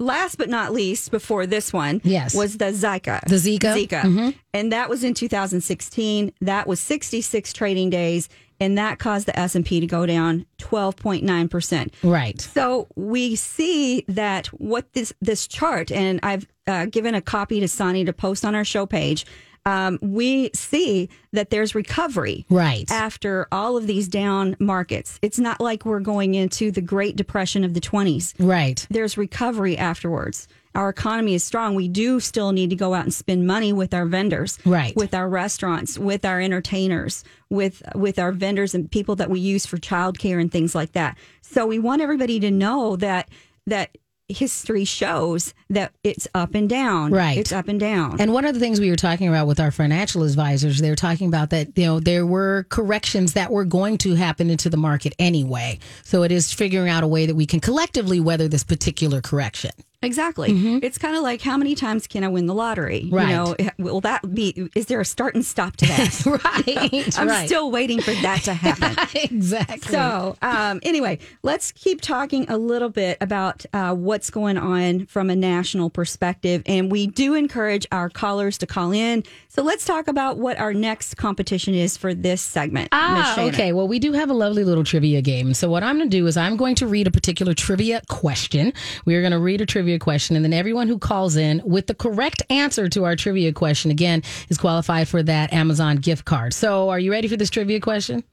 [0.00, 2.34] last but not least, before this one, Yes.
[2.34, 3.20] was the Zika.
[3.28, 3.74] The Zika?
[3.86, 4.34] Zika.
[4.52, 6.32] And that was in 2016.
[6.40, 11.90] That was 66 trading days, and that caused the S&P to go down 12.9%.
[12.02, 12.40] Right.
[12.40, 17.68] So we see that what this this chart, and I've uh, given a copy to
[17.68, 19.24] Sonny to post on our show page.
[19.70, 22.90] Um, we see that there's recovery Right.
[22.90, 25.18] after all of these down markets.
[25.22, 28.34] It's not like we're going into the Great Depression of the 20s.
[28.38, 28.84] Right.
[28.90, 30.48] There's recovery afterwards.
[30.74, 31.74] Our economy is strong.
[31.74, 34.94] We do still need to go out and spend money with our vendors, Right.
[34.96, 39.66] With our restaurants, with our entertainers, with with our vendors and people that we use
[39.66, 41.16] for childcare and things like that.
[41.42, 43.28] So we want everybody to know that
[43.66, 43.96] that
[44.30, 47.12] history shows that it's up and down.
[47.12, 47.38] Right.
[47.38, 48.20] It's up and down.
[48.20, 50.96] And one of the things we were talking about with our financial advisors, they were
[50.96, 54.76] talking about that, you know, there were corrections that were going to happen into the
[54.76, 55.78] market anyway.
[56.04, 59.72] So it is figuring out a way that we can collectively weather this particular correction.
[60.02, 60.50] Exactly.
[60.82, 63.02] It's kind of like how many times can I win the lottery?
[63.02, 63.14] Mm-hmm.
[63.14, 63.28] Right.
[63.28, 64.70] You know, will that be?
[64.74, 66.00] Is there a start and stop to that?
[66.30, 67.18] Right.
[67.18, 67.46] I'm right.
[67.46, 68.96] still waiting for that to happen.
[69.14, 69.92] exactly.
[69.92, 75.28] So, um, anyway, let's keep talking a little bit about uh, what's going on from
[75.28, 76.62] a national perspective.
[76.66, 79.24] And we do encourage our callers to call in.
[79.48, 82.88] So, let's talk about what our next competition is for this segment.
[82.92, 83.72] Ah, okay.
[83.72, 85.52] Well, we do have a lovely little trivia game.
[85.52, 88.72] So, what I'm going to do is I'm going to read a particular trivia question.
[89.04, 91.86] We are going to read a trivia question, and then everyone who calls in with
[91.86, 96.54] the correct answer to our trivia question, again, is qualified for that Amazon gift card.
[96.54, 98.24] So, are you ready for this trivia question?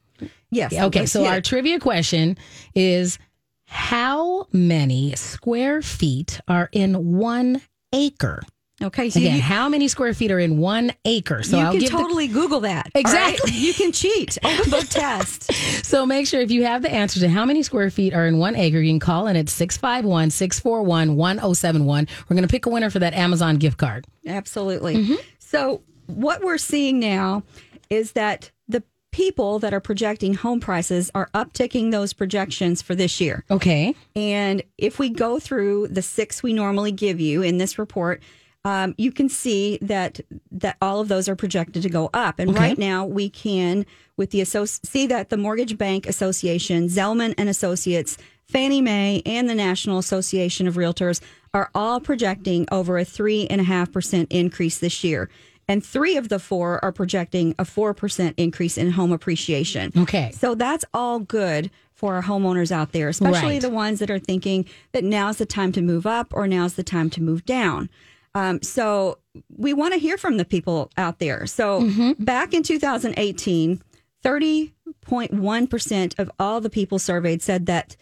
[0.49, 0.73] Yes.
[0.73, 2.37] Okay, so our trivia question
[2.73, 3.19] is
[3.65, 7.61] How many square feet are in one
[7.93, 8.41] acre?
[8.81, 11.41] Okay, so Again, you, how many square feet are in one acre?
[11.41, 12.85] So you I'll can give the- totally Google that.
[12.93, 13.01] all right?
[13.01, 13.51] Exactly.
[13.53, 14.37] You can cheat.
[14.43, 15.51] Open book test.
[15.87, 18.39] So make sure if you have the answer to how many square feet are in
[18.39, 22.07] one acre, you can call in at 651 641 1071.
[22.27, 24.05] We're going to pick a winner for that Amazon gift card.
[24.27, 24.95] Absolutely.
[24.97, 25.15] Mm-hmm.
[25.39, 27.43] So, what we're seeing now
[27.89, 33.21] is that the people that are projecting home prices are upticking those projections for this
[33.21, 33.45] year.
[33.49, 33.95] Okay.
[34.13, 38.21] And if we go through the six we normally give you in this report,
[38.67, 40.19] um, you can see that
[40.51, 42.37] that all of those are projected to go up.
[42.39, 42.59] And Okay.
[42.59, 43.85] right now, we can
[44.17, 49.49] with the associ- see that the Mortgage Bank Association, Zelman and Associates, Fannie Mae, and
[49.49, 51.21] the National Association of Realtors
[51.53, 55.29] are all projecting over a three and a half percent increase this year.
[55.69, 59.91] And three of the four are projecting a 4% increase in home appreciation.
[59.97, 60.31] Okay.
[60.33, 63.61] So that's all good for our homeowners out there, especially Right.
[63.61, 66.83] the ones that are thinking that now's the time to move up or now's the
[66.83, 67.89] time to move down.
[68.37, 69.17] Um, so
[69.55, 71.45] we want to hear from the people out there.
[71.47, 72.23] So Mm-hmm.
[72.23, 73.81] back in 2018,
[74.23, 77.95] 30.1% of all the people surveyed said that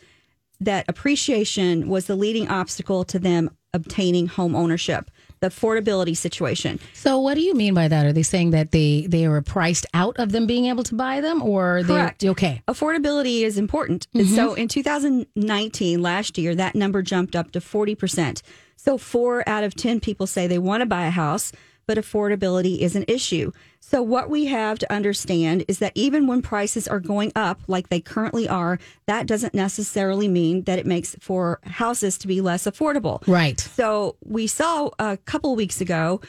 [0.59, 6.79] that appreciation was the leading obstacle to them obtaining home ownership, the affordability situation.
[6.93, 8.05] So what do you mean by that?
[8.05, 11.19] Are they saying that they they were priced out of them being able to buy
[11.19, 12.21] them or Correct.
[12.21, 12.61] they okay.
[12.69, 14.07] Affordability is important.
[14.13, 18.41] And so in 2019, last year, that number jumped up to 40%.
[18.85, 21.51] So four out of 10 people say they want to buy a house,
[21.87, 23.51] but affordability is an issue.
[23.79, 27.89] So what we have to understand is that even when prices are going up like
[27.89, 32.65] they currently are, that doesn't necessarily mean that it makes for houses to be less
[32.65, 33.27] affordable.
[33.27, 33.59] Right.
[33.59, 36.21] So we saw a couple weeks ago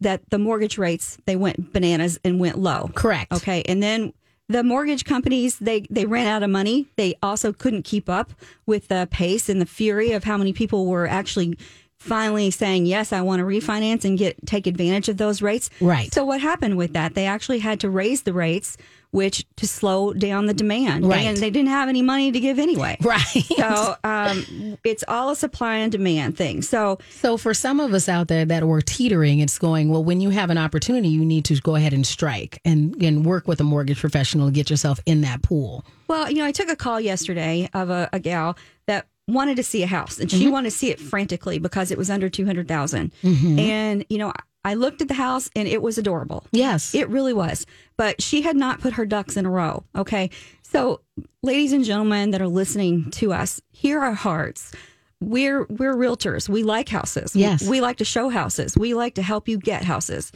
[0.00, 2.90] that the mortgage rates they went bananas and went low.
[2.94, 3.30] Correct.
[3.32, 4.14] Okay, and then
[4.48, 6.86] the mortgage companies they they ran out of money.
[6.96, 8.32] They also couldn't keep up
[8.64, 11.58] with the pace and the fury of how many people were actually
[11.98, 16.12] finally saying yes i want to refinance and get take advantage of those rates Right.
[16.12, 18.76] so what happened with that they actually had to raise the rates
[19.10, 21.24] which to slow down the demand Right.
[21.24, 23.24] and they didn't have any money to give anyway Right.
[23.56, 28.08] so um, it's all a supply and demand thing so So for some of us
[28.08, 31.44] out there that were teetering, it's going, well, when you have an opportunity, you need
[31.46, 35.00] to go ahead and strike and, and work with a mortgage professional to get yourself
[35.06, 35.84] in that pool.
[36.06, 38.56] Well, you know, I took a call yesterday of a, a gal
[38.86, 40.52] that wanted to see a house, and she Mm-hmm.
[40.52, 43.12] wanted to see it frantically because it was under 200,000.
[43.22, 43.58] Mm-hmm.
[43.58, 44.32] And you know,
[44.64, 46.44] I looked at the house, and it was adorable.
[46.50, 46.94] Yes.
[46.94, 47.64] It really was.
[47.96, 49.84] But she had not put her ducks in a row.
[49.94, 50.30] Okay.
[50.62, 51.00] So,
[51.42, 54.74] ladies and gentlemen that are listening to us, hear our hearts.
[55.20, 56.48] We're we're realtors.
[56.48, 57.34] We like houses.
[57.34, 57.62] Yes.
[57.62, 58.76] We, we like to show houses.
[58.76, 60.30] We like to help you get houses.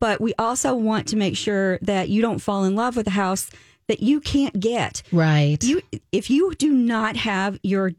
[0.00, 3.10] But we also want to make sure that you don't fall in love with a
[3.12, 3.48] house
[3.88, 5.02] that you can't get.
[5.12, 5.62] right.
[5.62, 5.80] You
[6.12, 7.92] if you do not have your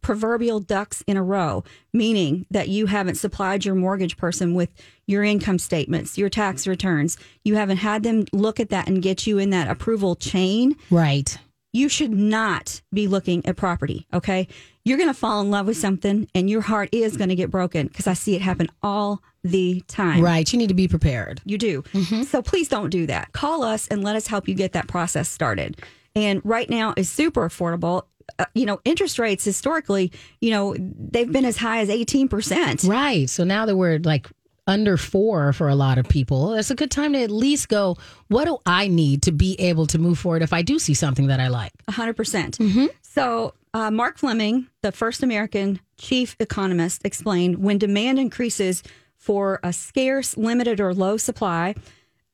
[0.00, 4.70] proverbial ducks in a row, meaning that you haven't supplied your mortgage person with
[5.06, 9.26] your income statements, your tax returns, you haven't had them look at that and get
[9.26, 11.38] you in that approval chain, right.
[11.72, 14.48] you should not be looking at property, okay?
[14.84, 17.50] You're going to fall in love with something and your heart is going to get
[17.50, 20.22] broken because I see it happen all the time.
[20.22, 20.50] Right.
[20.52, 21.40] You need to be prepared.
[21.44, 21.82] You do.
[21.92, 22.22] Mm-hmm.
[22.22, 23.32] So please don't do that.
[23.32, 25.82] Call us and let us help you get that process started.
[26.16, 28.04] And right now is super affordable.
[28.38, 32.88] Uh, you know, interest rates historically, you know, they've been as high as 18%.
[32.88, 33.30] Right.
[33.30, 34.28] So now that we're like
[34.66, 37.96] under four for a lot of people, it's a good time to at least go,
[38.28, 41.28] what do I need to be able to move forward if I do see something
[41.28, 41.72] that I like?
[41.88, 42.16] 100%.
[42.16, 42.58] percent
[43.02, 48.82] So, uh, Mark Fleming, the first American chief economist, explained when demand increases
[49.16, 51.74] for a scarce, limited, or low supply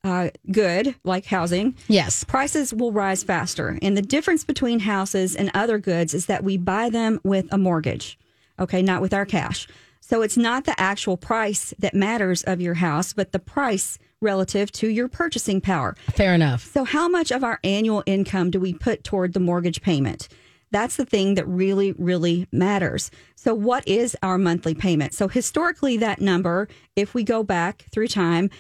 [0.05, 2.25] uh, good, like housing, Yes.
[2.25, 3.79] prices will rise faster.
[3.83, 7.59] And the difference between houses and other goods is that we buy them with a
[7.59, 8.19] mortgage,
[8.59, 9.69] okay, not with our cash.
[10.01, 14.73] So it's not the actual price that matters of your house, but the price relative
[14.73, 15.95] to your purchasing power.
[16.15, 16.65] Fair enough.
[16.73, 20.29] So, how much of our annual income do we put toward the mortgage payment?
[20.73, 23.11] That's the thing that really, really matters.
[23.37, 25.15] So, what is our monthly payment?
[25.15, 28.51] So, historically, that number, if we go back through time,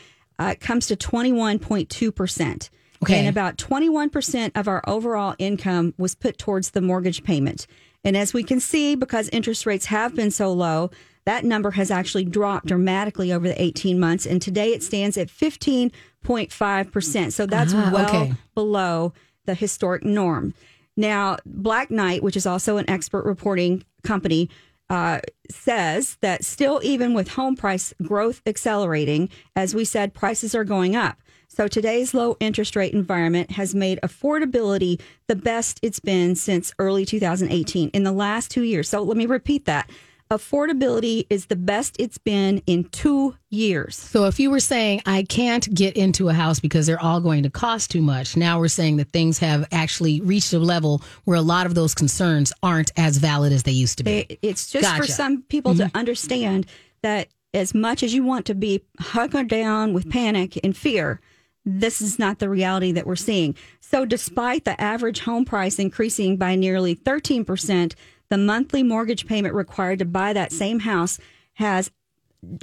[0.40, 2.70] uh, comes to 21.2%.
[3.02, 3.18] Okay.
[3.18, 7.66] And about 21% of our overall income was put towards the mortgage payment.
[8.04, 10.90] And as we can see, because interest rates have been so low,
[11.26, 14.26] that number has actually dropped dramatically over the 18 months.
[14.26, 17.32] And today it stands at 15.5%.
[17.32, 18.32] So that's Ah, well okay.
[18.54, 19.12] below
[19.46, 20.54] the historic norm.
[20.96, 24.50] Now, Black Knight, which is also an expert reporting company,
[24.90, 30.64] uh, says that still, even with home price growth accelerating, as we said, prices are
[30.64, 31.16] going up.
[31.48, 37.04] So today's low interest rate environment has made affordability the best it's been since early
[37.04, 38.88] 2018 in the last two years.
[38.88, 39.90] So let me repeat that.
[40.30, 43.96] Affordability is the best it's been in two years.
[43.96, 47.42] So if you were saying I can't get into a house because they're all going
[47.42, 51.36] to cost too much, now we're saying that things have actually reached a level where
[51.36, 54.38] a lot of those concerns aren't as valid as they used to be.
[54.40, 55.98] It's just for some people to mm-hmm.
[55.98, 56.66] understand
[57.02, 61.20] that as much as you want to be hunkered down with panic and fear,
[61.64, 63.56] this is not the reality that we're seeing.
[63.80, 67.94] So, despite the average home price increasing by nearly 13%,
[68.30, 71.18] the monthly mortgage payment required to buy that same house
[71.54, 71.90] has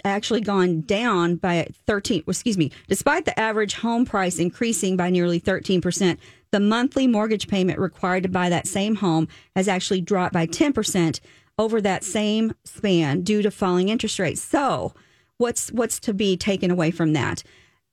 [0.04, 5.40] actually gone down by 13 excuse me despite the average home price increasing by nearly
[5.40, 6.18] 13%
[6.52, 11.20] the monthly mortgage payment required to buy that same home has actually dropped by 10%
[11.60, 14.42] over that same span due to falling interest rates.
[14.42, 14.94] So
[15.38, 17.44] what's what's to be taken away from that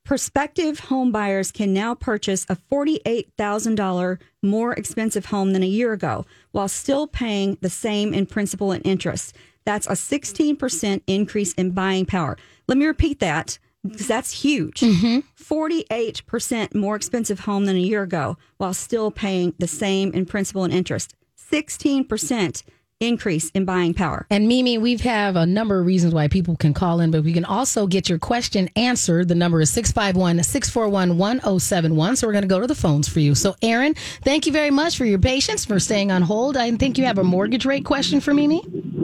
[0.04, 6.26] prospective home buyers can now purchase a $48,000 more expensive home than a year ago
[6.52, 9.34] while still paying the same in principal and interest.
[9.64, 12.36] That's a 16% increase in buying power.
[12.68, 14.80] Let me repeat that because that's huge.
[14.80, 15.20] Mm-hmm.
[15.42, 20.64] 48% more expensive home than a year ago while still paying the same in principal
[20.64, 21.14] and interest.
[21.50, 22.62] 16%
[23.04, 24.26] increase in buying power.
[24.30, 27.32] And Mimi, we have a number of reasons why people can call in, but we
[27.32, 29.28] can also get your question answered.
[29.28, 32.16] The number is 651 641 1071.
[32.16, 33.34] So we're going to go to the phones for you.
[33.34, 36.56] So, Aaron, thank you very much for your patience, for staying on hold.
[36.56, 38.62] I think you have a mortgage rate question for Mimi.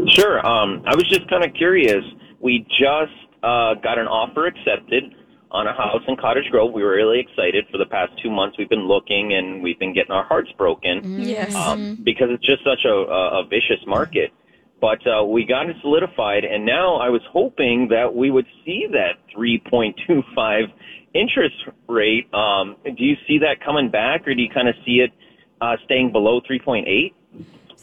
[0.08, 0.44] Sure.
[0.46, 2.04] Um, I was just kind of curious.
[2.40, 5.04] We just uh, got an offer accepted
[5.50, 6.72] on a house in Cottage Grove.
[6.72, 7.66] We were really excited.
[7.70, 11.02] For the past two months, we've been looking and we've been getting our hearts broken
[11.16, 11.54] Yes.
[11.54, 14.30] um, because it's just such a, a, a vicious market.
[14.80, 18.86] But uh, we got it solidified, and now I was hoping that we would see
[18.92, 20.72] that 3.25
[21.14, 22.32] interest rate.
[22.32, 25.10] Um, do you see that coming back, or do you kind of see it
[25.60, 27.12] uh, staying below 3.8?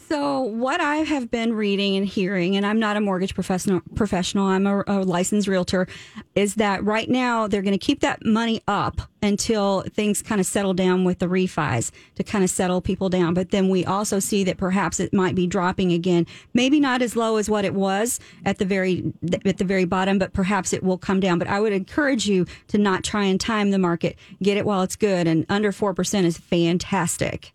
[0.08, 4.46] So, what I have been reading and hearing, and I'm not a mortgage professional, professional
[4.46, 5.86] I'm a, a licensed realtor,
[6.34, 10.46] is that right now they're going to keep that money up until things kind of
[10.46, 13.34] settle down with the refis to kind of settle people down.
[13.34, 17.14] But then we also see that perhaps it might be dropping again, maybe not as
[17.14, 19.12] low as what it was at the very
[19.44, 21.38] at the very bottom, but perhaps it will come down.
[21.38, 24.80] But I would encourage you to not try and time the market, get it while
[24.80, 27.52] it's good, and under four percent is fantastic.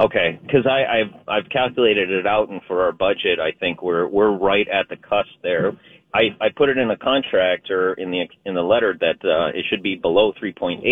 [0.00, 4.36] Okay, because I've I've calculated it out, and for our budget, I think we're we're
[4.36, 5.72] right at the cusp there.
[6.12, 9.56] I, I put it in the contract or in the in the letter that uh,
[9.56, 10.82] it should be below 3.8.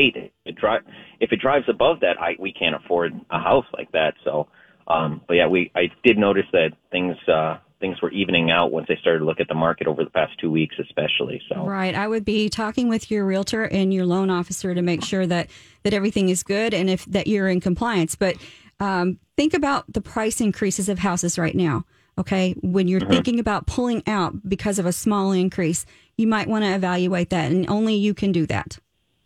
[0.45, 0.79] It dri-
[1.21, 4.15] if it drives above that, I we can't afford a house like that.
[4.25, 4.49] So,
[4.87, 8.87] um, but yeah, we I did notice that things uh, things were evening out once
[8.91, 11.41] I started to look at the market over the past two weeks, especially.
[11.49, 11.95] So, Right.
[11.95, 15.49] I would be talking with your realtor and your loan officer to make sure that
[15.83, 18.15] that everything is good and if that you're in compliance.
[18.15, 18.37] But
[18.81, 21.85] um, think about the price increases of houses right now.
[22.17, 25.87] Okay, when you're thinking about pulling out because of a small increase,
[26.17, 28.79] you might want to evaluate that, and only you can do that.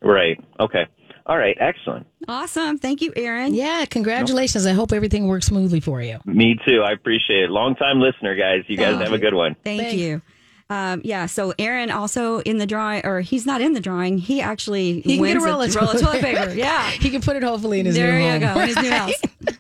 [0.02, 0.84] right, okay,
[1.26, 2.06] all right, excellent.
[2.28, 2.78] Awesome.
[2.78, 3.54] Thank you, Aaron.
[3.54, 4.66] Yeah, congratulations.
[4.66, 6.18] I hope everything works smoothly for you.
[6.24, 6.82] Me too.
[6.82, 7.50] I appreciate it.
[7.50, 8.64] Long time listener, guys.
[8.66, 9.56] You guys Thank have a good one.
[9.64, 9.94] Thank Thanks.
[9.94, 10.22] you.
[10.72, 14.18] Um, yeah, so Aaron also in the drawing, or he's not in the drawing.
[14.18, 16.52] He actually He can get a roll of roll of toilet paper.
[16.56, 18.40] Yeah, He can put it hopefully in his there new you home.
[18.40, 19.14] go in his new house.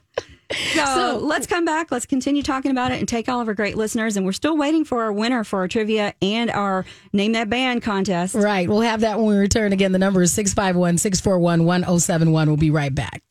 [0.74, 1.90] So, So- let's come back.
[1.90, 4.18] Let's continue talking about it and take all of our great listeners.
[4.18, 7.80] And we're still waiting for our winner for our trivia and our name that band
[7.80, 8.34] contest.
[8.34, 8.68] Right.
[8.68, 9.72] We'll have that when we return.
[9.72, 12.48] Again, the number is 651 641 1071.
[12.48, 13.22] We'll be right back.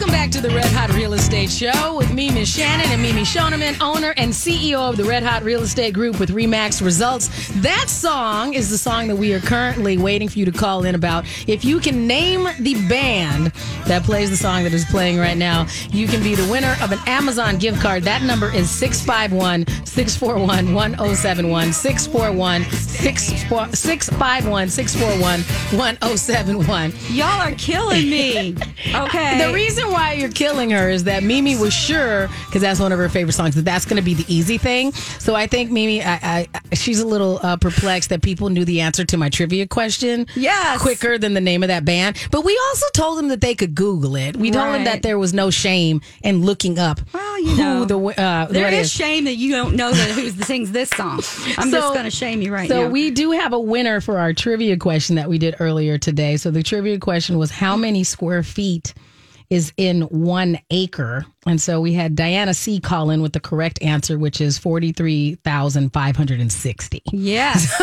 [0.00, 3.20] Welcome back to the Red Hot Real Estate Show with me, Miss Shannan, and Mimi
[3.20, 7.28] Schoneman, owner and CEO of the Red Hot Real Estate Group with RE/MAX Results.
[7.56, 10.94] That song is the song that we are currently waiting for you to call in
[10.94, 11.26] about.
[11.46, 13.48] If you can name the band
[13.84, 16.92] that plays the song that is playing right now, you can be the winner of
[16.92, 18.02] an Amazon gift card.
[18.04, 21.74] That number is 651 641 1071.
[21.74, 25.40] 641 651 641
[25.78, 26.92] 1071.
[27.10, 28.56] Y'all are killing me.
[28.94, 29.46] Okay.
[29.46, 32.98] The reason why you're killing her is that Mimi was sure, because that's one of
[32.98, 34.92] her favorite songs, that that's going to be the easy thing.
[34.92, 38.80] So I think Mimi, I, I, she's a little uh, perplexed that people knew the
[38.80, 40.80] answer to my trivia question Yes.
[40.80, 42.16] quicker than the name of that band.
[42.30, 44.36] But we also told them that they could Google it.
[44.36, 47.86] We told them that there was no shame in looking up Well, you know, who
[47.86, 48.92] the uh, there is is.
[48.92, 51.20] shame that you don't know that who sings this song.
[51.58, 52.86] I'm just going to shame you right so now.
[52.86, 56.36] So we do have a winner for our trivia question that we did earlier today.
[56.36, 58.94] So the trivia question was how many square feet
[59.50, 61.26] is in one acre?
[61.46, 67.02] And so we had Diana C call in with the correct answer, which is 43,560.
[67.12, 67.82] Yes.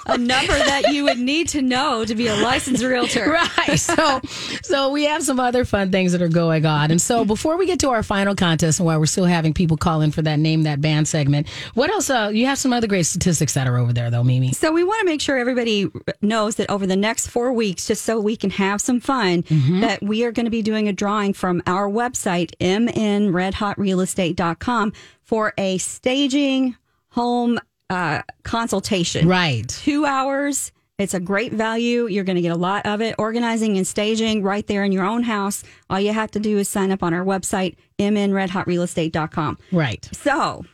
[0.06, 3.32] a number that you would need to know to be a licensed realtor.
[3.34, 3.80] Right.
[3.80, 4.20] So
[4.62, 6.92] so we have some other fun things that are going on.
[6.92, 9.76] And so before we get to our final contest and while we're still having people
[9.76, 12.86] call in for that name that band segment, what else uh, you have some other
[12.86, 14.52] great statistics that are over there though, Mimi.
[14.52, 15.90] So we want to make sure everybody
[16.22, 19.44] knows that over the next four weeks, just so we can have some fun,
[19.80, 22.52] that we are going to be doing a drawing from our website,
[22.88, 26.76] mnredhotrealestate.com, for a staging
[27.10, 27.58] home
[27.90, 29.28] uh, consultation.
[29.28, 29.68] Right.
[29.68, 30.72] Two hours.
[30.96, 32.06] It's a great value.
[32.06, 33.16] You're going to get a lot of it.
[33.18, 35.64] Organizing and staging right there in your own house.
[35.90, 39.58] All you have to do is sign up on our website, mnredhotrealestate.com.
[39.72, 40.08] Right.
[40.12, 40.64] So,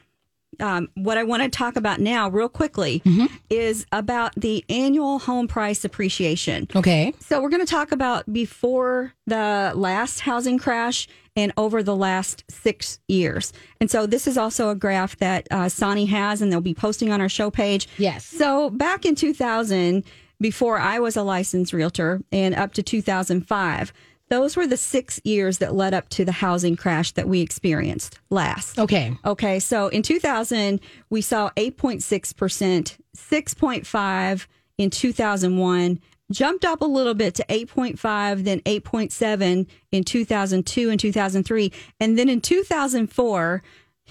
[0.58, 3.26] um, what I want to talk about now, real quickly, Mm-hmm.
[3.48, 6.66] is about the annual home price appreciation.
[6.74, 7.14] Okay.
[7.20, 12.44] So, we're going to talk about before the last housing crash and over the last
[12.50, 13.52] six years.
[13.80, 17.12] And so, this is also a graph that uh, Sonny has, and they'll be posting
[17.12, 17.88] on our show page.
[17.96, 18.26] Yes.
[18.26, 20.04] So, back in 2000,
[20.40, 23.92] before I was a licensed realtor, and up to 2005,
[24.30, 28.18] those were the six years that led up to the housing crash that we experienced
[28.30, 28.78] last.
[28.78, 29.16] Okay.
[29.26, 34.46] Okay, so in 2000 we saw 8.6%, 6.5
[34.78, 36.00] in 2001,
[36.30, 42.28] jumped up a little bit to 8.5, then 8.7 in 2002 and 2003, and then
[42.28, 43.62] in 2004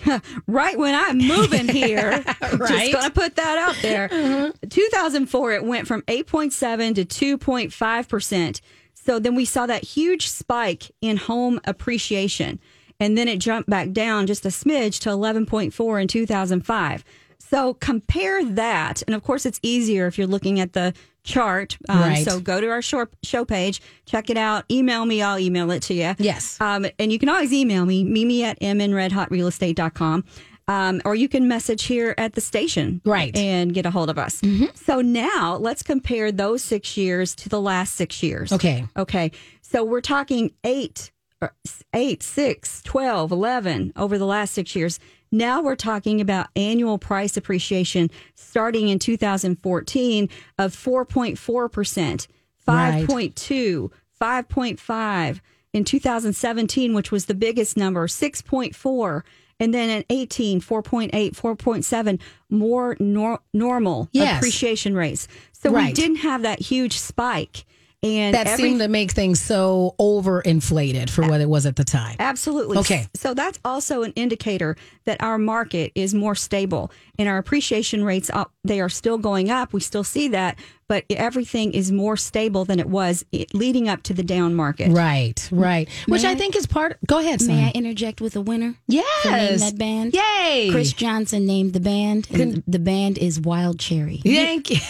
[0.47, 2.23] right when I'm moving here,
[2.57, 2.91] right?
[2.91, 4.09] just to put that out there.
[4.11, 4.51] Uh-huh.
[4.69, 8.61] 2004, it went from 8.7 to 2.5%.
[9.09, 12.59] So then we saw that huge spike in home appreciation.
[12.99, 17.03] And then it jumped back down just a smidge to 11.4 in 2005.
[17.39, 19.01] So compare that.
[19.07, 20.93] And of course, it's easier if you're looking at the
[21.23, 21.75] chart.
[21.89, 22.23] Um, Right.
[22.23, 25.95] So go to our show, page, check it out, email me, I'll email it to
[25.95, 26.13] you.
[26.19, 26.61] Yes.
[26.61, 30.23] Um, and you can always email me, mimi at mnredhotrealestate.com.
[30.69, 33.01] Um, or you can message here at the station.
[33.03, 33.35] Right.
[33.35, 34.39] And get a hold of us.
[34.75, 38.53] So now let's compare those six years to the last six years.
[38.53, 38.85] Okay.
[38.95, 39.31] Okay.
[39.61, 41.11] So we're talking eight,
[41.41, 41.53] or
[41.93, 44.99] eight, six, 12, 11 over the last six years.
[45.31, 52.27] Now we're talking about annual price appreciation starting in 2014 of 4.4%,
[52.67, 53.07] Right.
[53.07, 53.89] 5.2,
[54.21, 55.39] 5.5
[55.73, 59.23] in 2017, which was the biggest number, 6.4.
[59.59, 64.37] And then in 18, 4.8, 4.7, more nor- normal Yes.
[64.37, 65.27] appreciation rates.
[65.51, 67.65] So we didn't have that huge spike.
[68.01, 71.83] And That every- seemed to make things so overinflated for what it was at the
[71.83, 72.15] time.
[72.17, 72.77] Absolutely.
[72.77, 73.07] Okay.
[73.13, 78.31] So that's also an indicator that our market is more stable and our appreciation rates
[78.63, 79.73] they are still going up.
[79.73, 80.57] We still see that,
[80.89, 83.23] but everything is more stable than it was
[83.53, 84.91] leading up to the down market.
[84.91, 85.87] Right, right.
[86.07, 86.97] Which I think is part.
[87.07, 88.75] Go ahead, May I interject with a winner?
[88.87, 89.61] Yes.
[89.61, 90.13] That band?
[90.13, 90.69] Yay.
[90.71, 94.17] Chris Johnson named the band, and the band is Wild Cherry.
[94.17, 94.77] Thank you.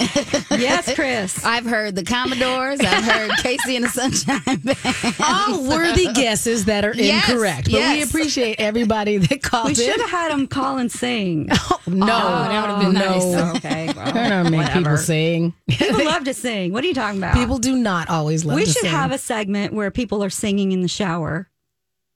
[0.60, 1.43] Yes, Chris.
[1.45, 2.80] I've heard the Commodores.
[2.82, 5.16] I've heard KC and the Sunshine Band.
[5.20, 10.00] All worthy guesses that are Yes, incorrect, but we appreciate everybody that called we should
[10.00, 11.50] have had them call and sing.
[11.72, 13.10] Oh, no, oh, that would've been no.
[13.12, 13.56] nice.
[13.58, 13.93] okay.
[13.95, 15.54] Well, I don't know, make people sing.
[15.89, 16.71] People love to sing.
[16.73, 17.35] What are you talking about?
[17.35, 18.69] People do not always love to sing.
[18.69, 21.49] we should have a segment where people are singing in the shower.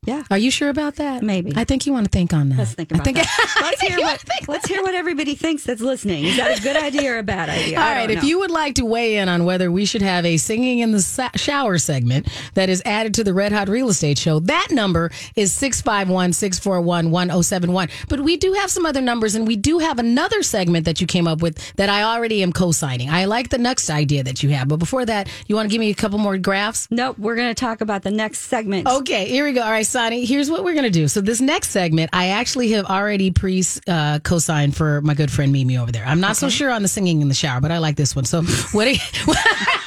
[0.06, 0.24] Yeah.
[0.30, 1.24] Are you sure about that?
[1.24, 1.54] Maybe.
[1.56, 2.58] I think you want to think on that.
[2.58, 3.50] Let's think I about think- that.
[3.62, 6.26] Let's hear what let's hear what everybody thinks that's listening.
[6.26, 7.78] Is that a good idea or a bad idea?
[7.80, 10.26] All I right, if you would like to weigh in on whether we should have
[10.26, 13.90] a singing in the sa- shower segment that is added to the Red Hot Real
[13.90, 17.88] Estate Show, that number is 651 641 1071.
[18.10, 21.08] But we do have some other numbers, and we do have another segment that you
[21.08, 23.10] came up with that I already am co signing.
[23.10, 24.68] I like the next idea that you have.
[24.68, 26.88] But before that, you want to give me a couple more graphs?
[26.92, 28.88] Nope, we're going to talk about the next segment.
[28.88, 29.62] Okay, here we go.
[29.62, 31.08] All right, Sonny, here's what we're going to do.
[31.08, 35.32] So, this next segment, I actually have already pre uh, co signed for my good
[35.32, 36.04] friend Mimi over there.
[36.04, 38.26] I'm not so sure on the singing in the shower, but I like this one.
[38.26, 38.42] So,
[38.72, 38.98] what do you.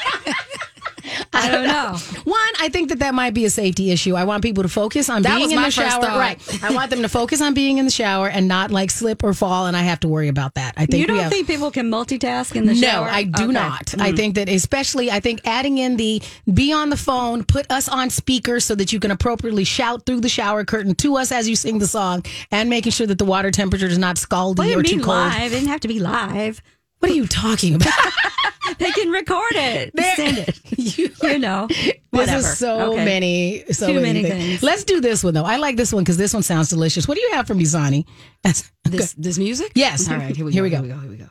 [1.37, 1.97] I don't know.
[2.24, 4.14] One, I think that that might be a safety issue.
[4.14, 6.03] I want people to focus on That being was in my the first shower.
[6.03, 6.18] thought.
[6.18, 6.64] Right.
[6.64, 9.32] I want them to focus on being in the shower and not like slip or
[9.34, 10.74] fall, and I have to worry about that.
[10.76, 13.07] I think You don't have, think people can multitask in the no, shower?
[13.07, 13.53] No, I do Okay.
[13.53, 13.95] not.
[13.99, 14.16] I mm.
[14.16, 16.22] think that especially, I think adding in the
[16.53, 20.20] be on the phone, put us on speaker so that you can appropriately shout through
[20.20, 23.24] the shower curtain to us as you sing the song, and making sure that the
[23.24, 25.16] water temperature is not scalding What do you or too mean cold.
[25.18, 25.53] live?
[25.53, 26.62] It didn't have to be live.
[27.01, 27.93] What are you talking about?
[28.79, 30.61] They can record it, send it.
[30.99, 31.67] you, You know,
[32.12, 33.05] This is so Okay.
[33.05, 34.45] many, so Too many, many things.
[34.45, 34.62] things.
[34.62, 35.45] Let's do this one though.
[35.45, 37.07] I like this one because this one sounds delicious.
[37.09, 38.05] What do you have for me, Zani?
[38.43, 39.73] That's- This this music?
[39.75, 40.09] Yes.
[40.09, 40.64] All right, here we Here go.
[40.64, 40.77] we go.
[40.77, 41.01] Here we go.
[41.01, 41.31] Here we go.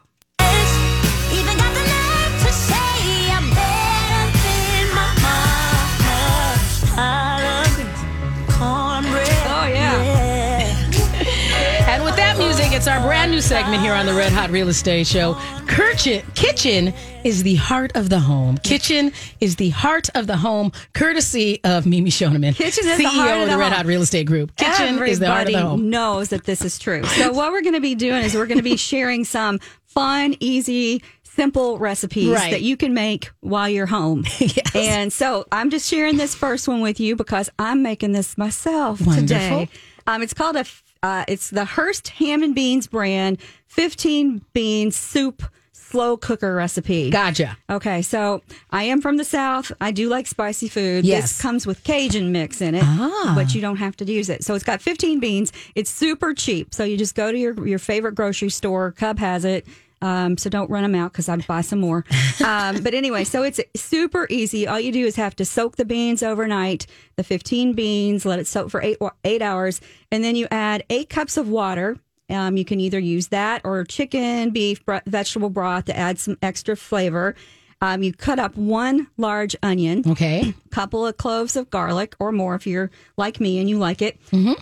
[12.76, 15.36] It's our brand new segment here on the Red Hot Real Estate Show.
[15.65, 18.57] Kitchen, kitchen is the heart of the home.
[18.57, 23.07] Kitchen is the heart of the home, courtesy of Mimi Schoneman, Kitchen is CEO the
[23.07, 23.71] heart of the Red.
[23.71, 24.55] Hot Real Estate Group.
[24.57, 25.89] Kitchen is the heart of the Everybody home.
[25.89, 27.03] knows that this is true.
[27.05, 30.36] So what we're going to be doing is we're going to be sharing some fun,
[30.41, 32.51] easy, simple recipes Right.
[32.51, 34.26] that you can make while you're home.
[34.39, 34.76] Yes.
[34.76, 38.99] And so I'm just sharing this first one with you because I'm making this myself
[38.99, 39.21] Wonderful.
[39.21, 39.69] today.
[40.07, 40.65] Um, it's called a.
[41.05, 43.37] Uh, it's the Hurst Ham and Beans brand
[43.67, 47.11] 15 bean soup slow cooker recipe.
[47.11, 47.55] Gotcha.
[47.69, 48.41] Okay, so
[48.71, 49.71] I am from the South.
[49.79, 51.05] I do like spicy food.
[51.05, 51.21] Yes.
[51.33, 53.33] This comes with Cajun mix in it, Ah.
[53.35, 54.43] but you don't have to use it.
[54.43, 55.53] So it's got 15 beans.
[55.75, 56.73] It's super cheap.
[56.73, 58.91] So you just go to your, your favorite grocery store.
[58.91, 59.67] Cub has it.
[60.01, 62.05] Um, so don't run them out because I'd buy some more.
[62.43, 64.67] Um, but anyway, so it's super easy.
[64.67, 66.85] All you do is have to soak the beans overnight,
[67.15, 69.81] the 15 beans, let it soak for eight, eight hours,
[70.11, 71.97] and then you add eight cups of water.
[72.29, 76.75] Um, you can either use that or chicken, beef, vegetable broth to add some extra
[76.75, 77.35] flavor.
[77.82, 80.53] Um, you cut up one large onion, Okay.
[80.71, 84.17] couple of cloves of garlic or more if you're like me and you like it.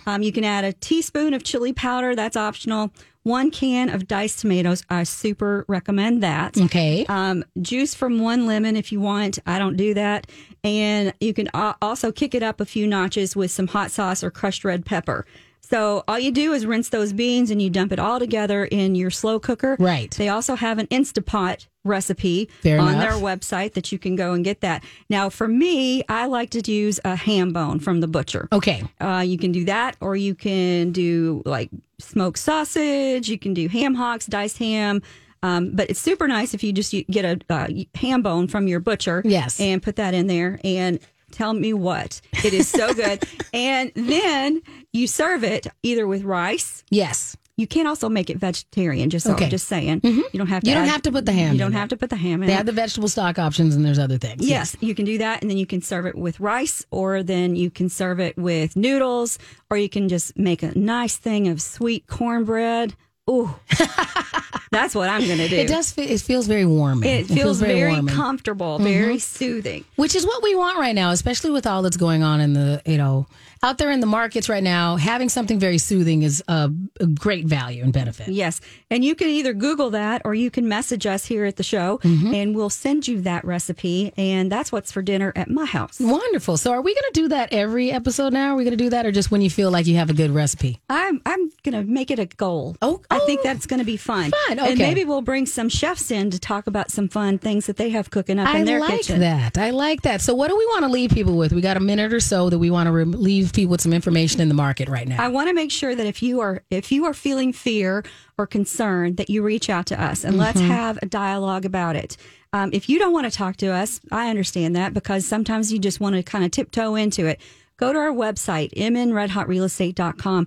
[0.06, 2.14] Um, you can add a teaspoon of chili powder.
[2.14, 2.92] That's optional.
[3.22, 4.82] One can of diced tomatoes.
[4.90, 6.58] I super recommend that.
[6.58, 7.06] Okay.
[7.08, 9.38] Um, juice from one lemon if you want.
[9.46, 10.26] I don't do that.
[10.62, 14.22] And you can uh, also kick it up a few notches with some hot sauce
[14.22, 15.24] or crushed red pepper.
[15.66, 18.94] So all you do is rinse those beans and you dump it all together in
[18.94, 19.76] your slow cooker.
[19.78, 20.10] Right.
[20.10, 23.02] They also have an Instapot recipe Fair on enough.
[23.02, 24.84] their website that you can go and get that.
[25.08, 28.46] Now, for me, I like to use a ham bone from the butcher.
[28.52, 28.84] Okay.
[29.00, 33.30] Uh, you can do that, or you can do like smoked sausage.
[33.30, 35.02] You can do ham hocks, diced ham.
[35.42, 38.80] Um, but it's super nice if you just get a uh, ham bone from your
[38.80, 39.22] butcher.
[39.24, 39.60] Yes.
[39.60, 40.98] And put that in there and
[41.34, 42.20] tell me what.
[42.44, 43.22] It is so good.
[43.52, 44.62] and then
[44.92, 46.84] you serve it either with rice.
[46.90, 47.36] Yes.
[47.56, 49.44] You can also make it vegetarian, just so Okay.
[49.44, 50.00] I'm just saying.
[50.00, 50.22] Mm-hmm.
[50.32, 51.88] You don't have to You don't add- have to put the ham You don't have
[51.90, 52.48] to put the ham in.
[52.48, 54.44] They have the vegetable stock options, and there's other things.
[54.48, 57.54] Yes, you can do that, and then you can serve it with rice, or then
[57.54, 59.38] you can serve it with noodles,
[59.70, 62.96] or you can just make a nice thing of sweet cornbread.
[63.30, 63.54] Ooh,
[64.74, 65.56] that's what I'm going to do.
[65.56, 65.94] It does.
[65.96, 67.08] It feels very warming.
[67.08, 68.06] It feels, very, warming.
[68.06, 68.16] Mm-hmm.
[68.16, 69.84] comfortable, very soothing.
[69.96, 72.82] which is what we want right now, especially with all that's going on in the
[72.84, 73.26] you know
[73.62, 74.96] out there in the markets right now.
[74.96, 76.70] Having something very soothing is a,
[77.00, 78.28] a great value and benefit.
[78.28, 78.60] Yes,
[78.90, 81.98] and you can either Google that, or you can message us here at the show,
[82.04, 82.34] Mm-hmm.
[82.34, 84.12] and we'll send you that recipe.
[84.16, 85.98] And that's what's for dinner at my house.
[86.00, 86.56] Wonderful.
[86.56, 88.52] So, are we going to do that every episode now?
[88.52, 90.14] Are we going to do that, or just when you feel like you have a
[90.14, 90.80] good recipe?
[90.90, 92.76] I'm I'm gonna make it a goal.
[92.82, 93.42] Oh, I think oh.
[93.44, 94.30] that's gonna be fun.
[94.48, 97.76] Fun, And maybe we'll bring some chefs in to talk about some fun things that
[97.76, 99.20] they have cooking up I in their like kitchen.
[99.20, 99.58] that.
[99.58, 100.20] I like that.
[100.20, 101.52] So, what do we want to leave people with?
[101.52, 103.92] We got a minute or so that we want to re- leave people with some
[103.92, 105.22] information in the market right now.
[105.22, 108.04] I want to make sure that if you are if you are feeling fear
[108.38, 112.16] or concern, that you reach out to us and let's have a dialogue about it.
[112.52, 115.78] Um, if you don't want to talk to us, I understand that because sometimes you
[115.80, 117.40] just want to kind of tiptoe into it.
[117.76, 120.46] Go to our website, mnredhotrealestate.com.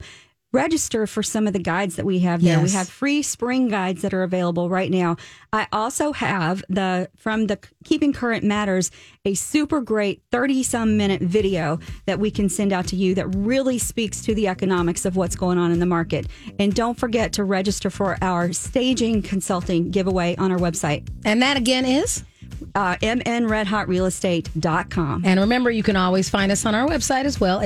[0.53, 2.61] Register for some of the guides that we have there.
[2.61, 5.17] We have free spring guides that are available right now.
[5.51, 8.89] I also have the from the Keeping Current Matters
[9.25, 13.27] a super great 30 some minute video that we can send out to you that
[13.35, 16.27] really speaks to the economics of what's going on in the market.
[16.57, 21.57] And don't forget to register for our staging consulting giveaway on our website, and that
[21.57, 22.23] again is.
[22.75, 22.95] uh,
[23.97, 25.23] mnredhotrealestate.com.
[25.25, 27.59] And remember, you can always find us on our website as well.
[27.59, 27.65] It's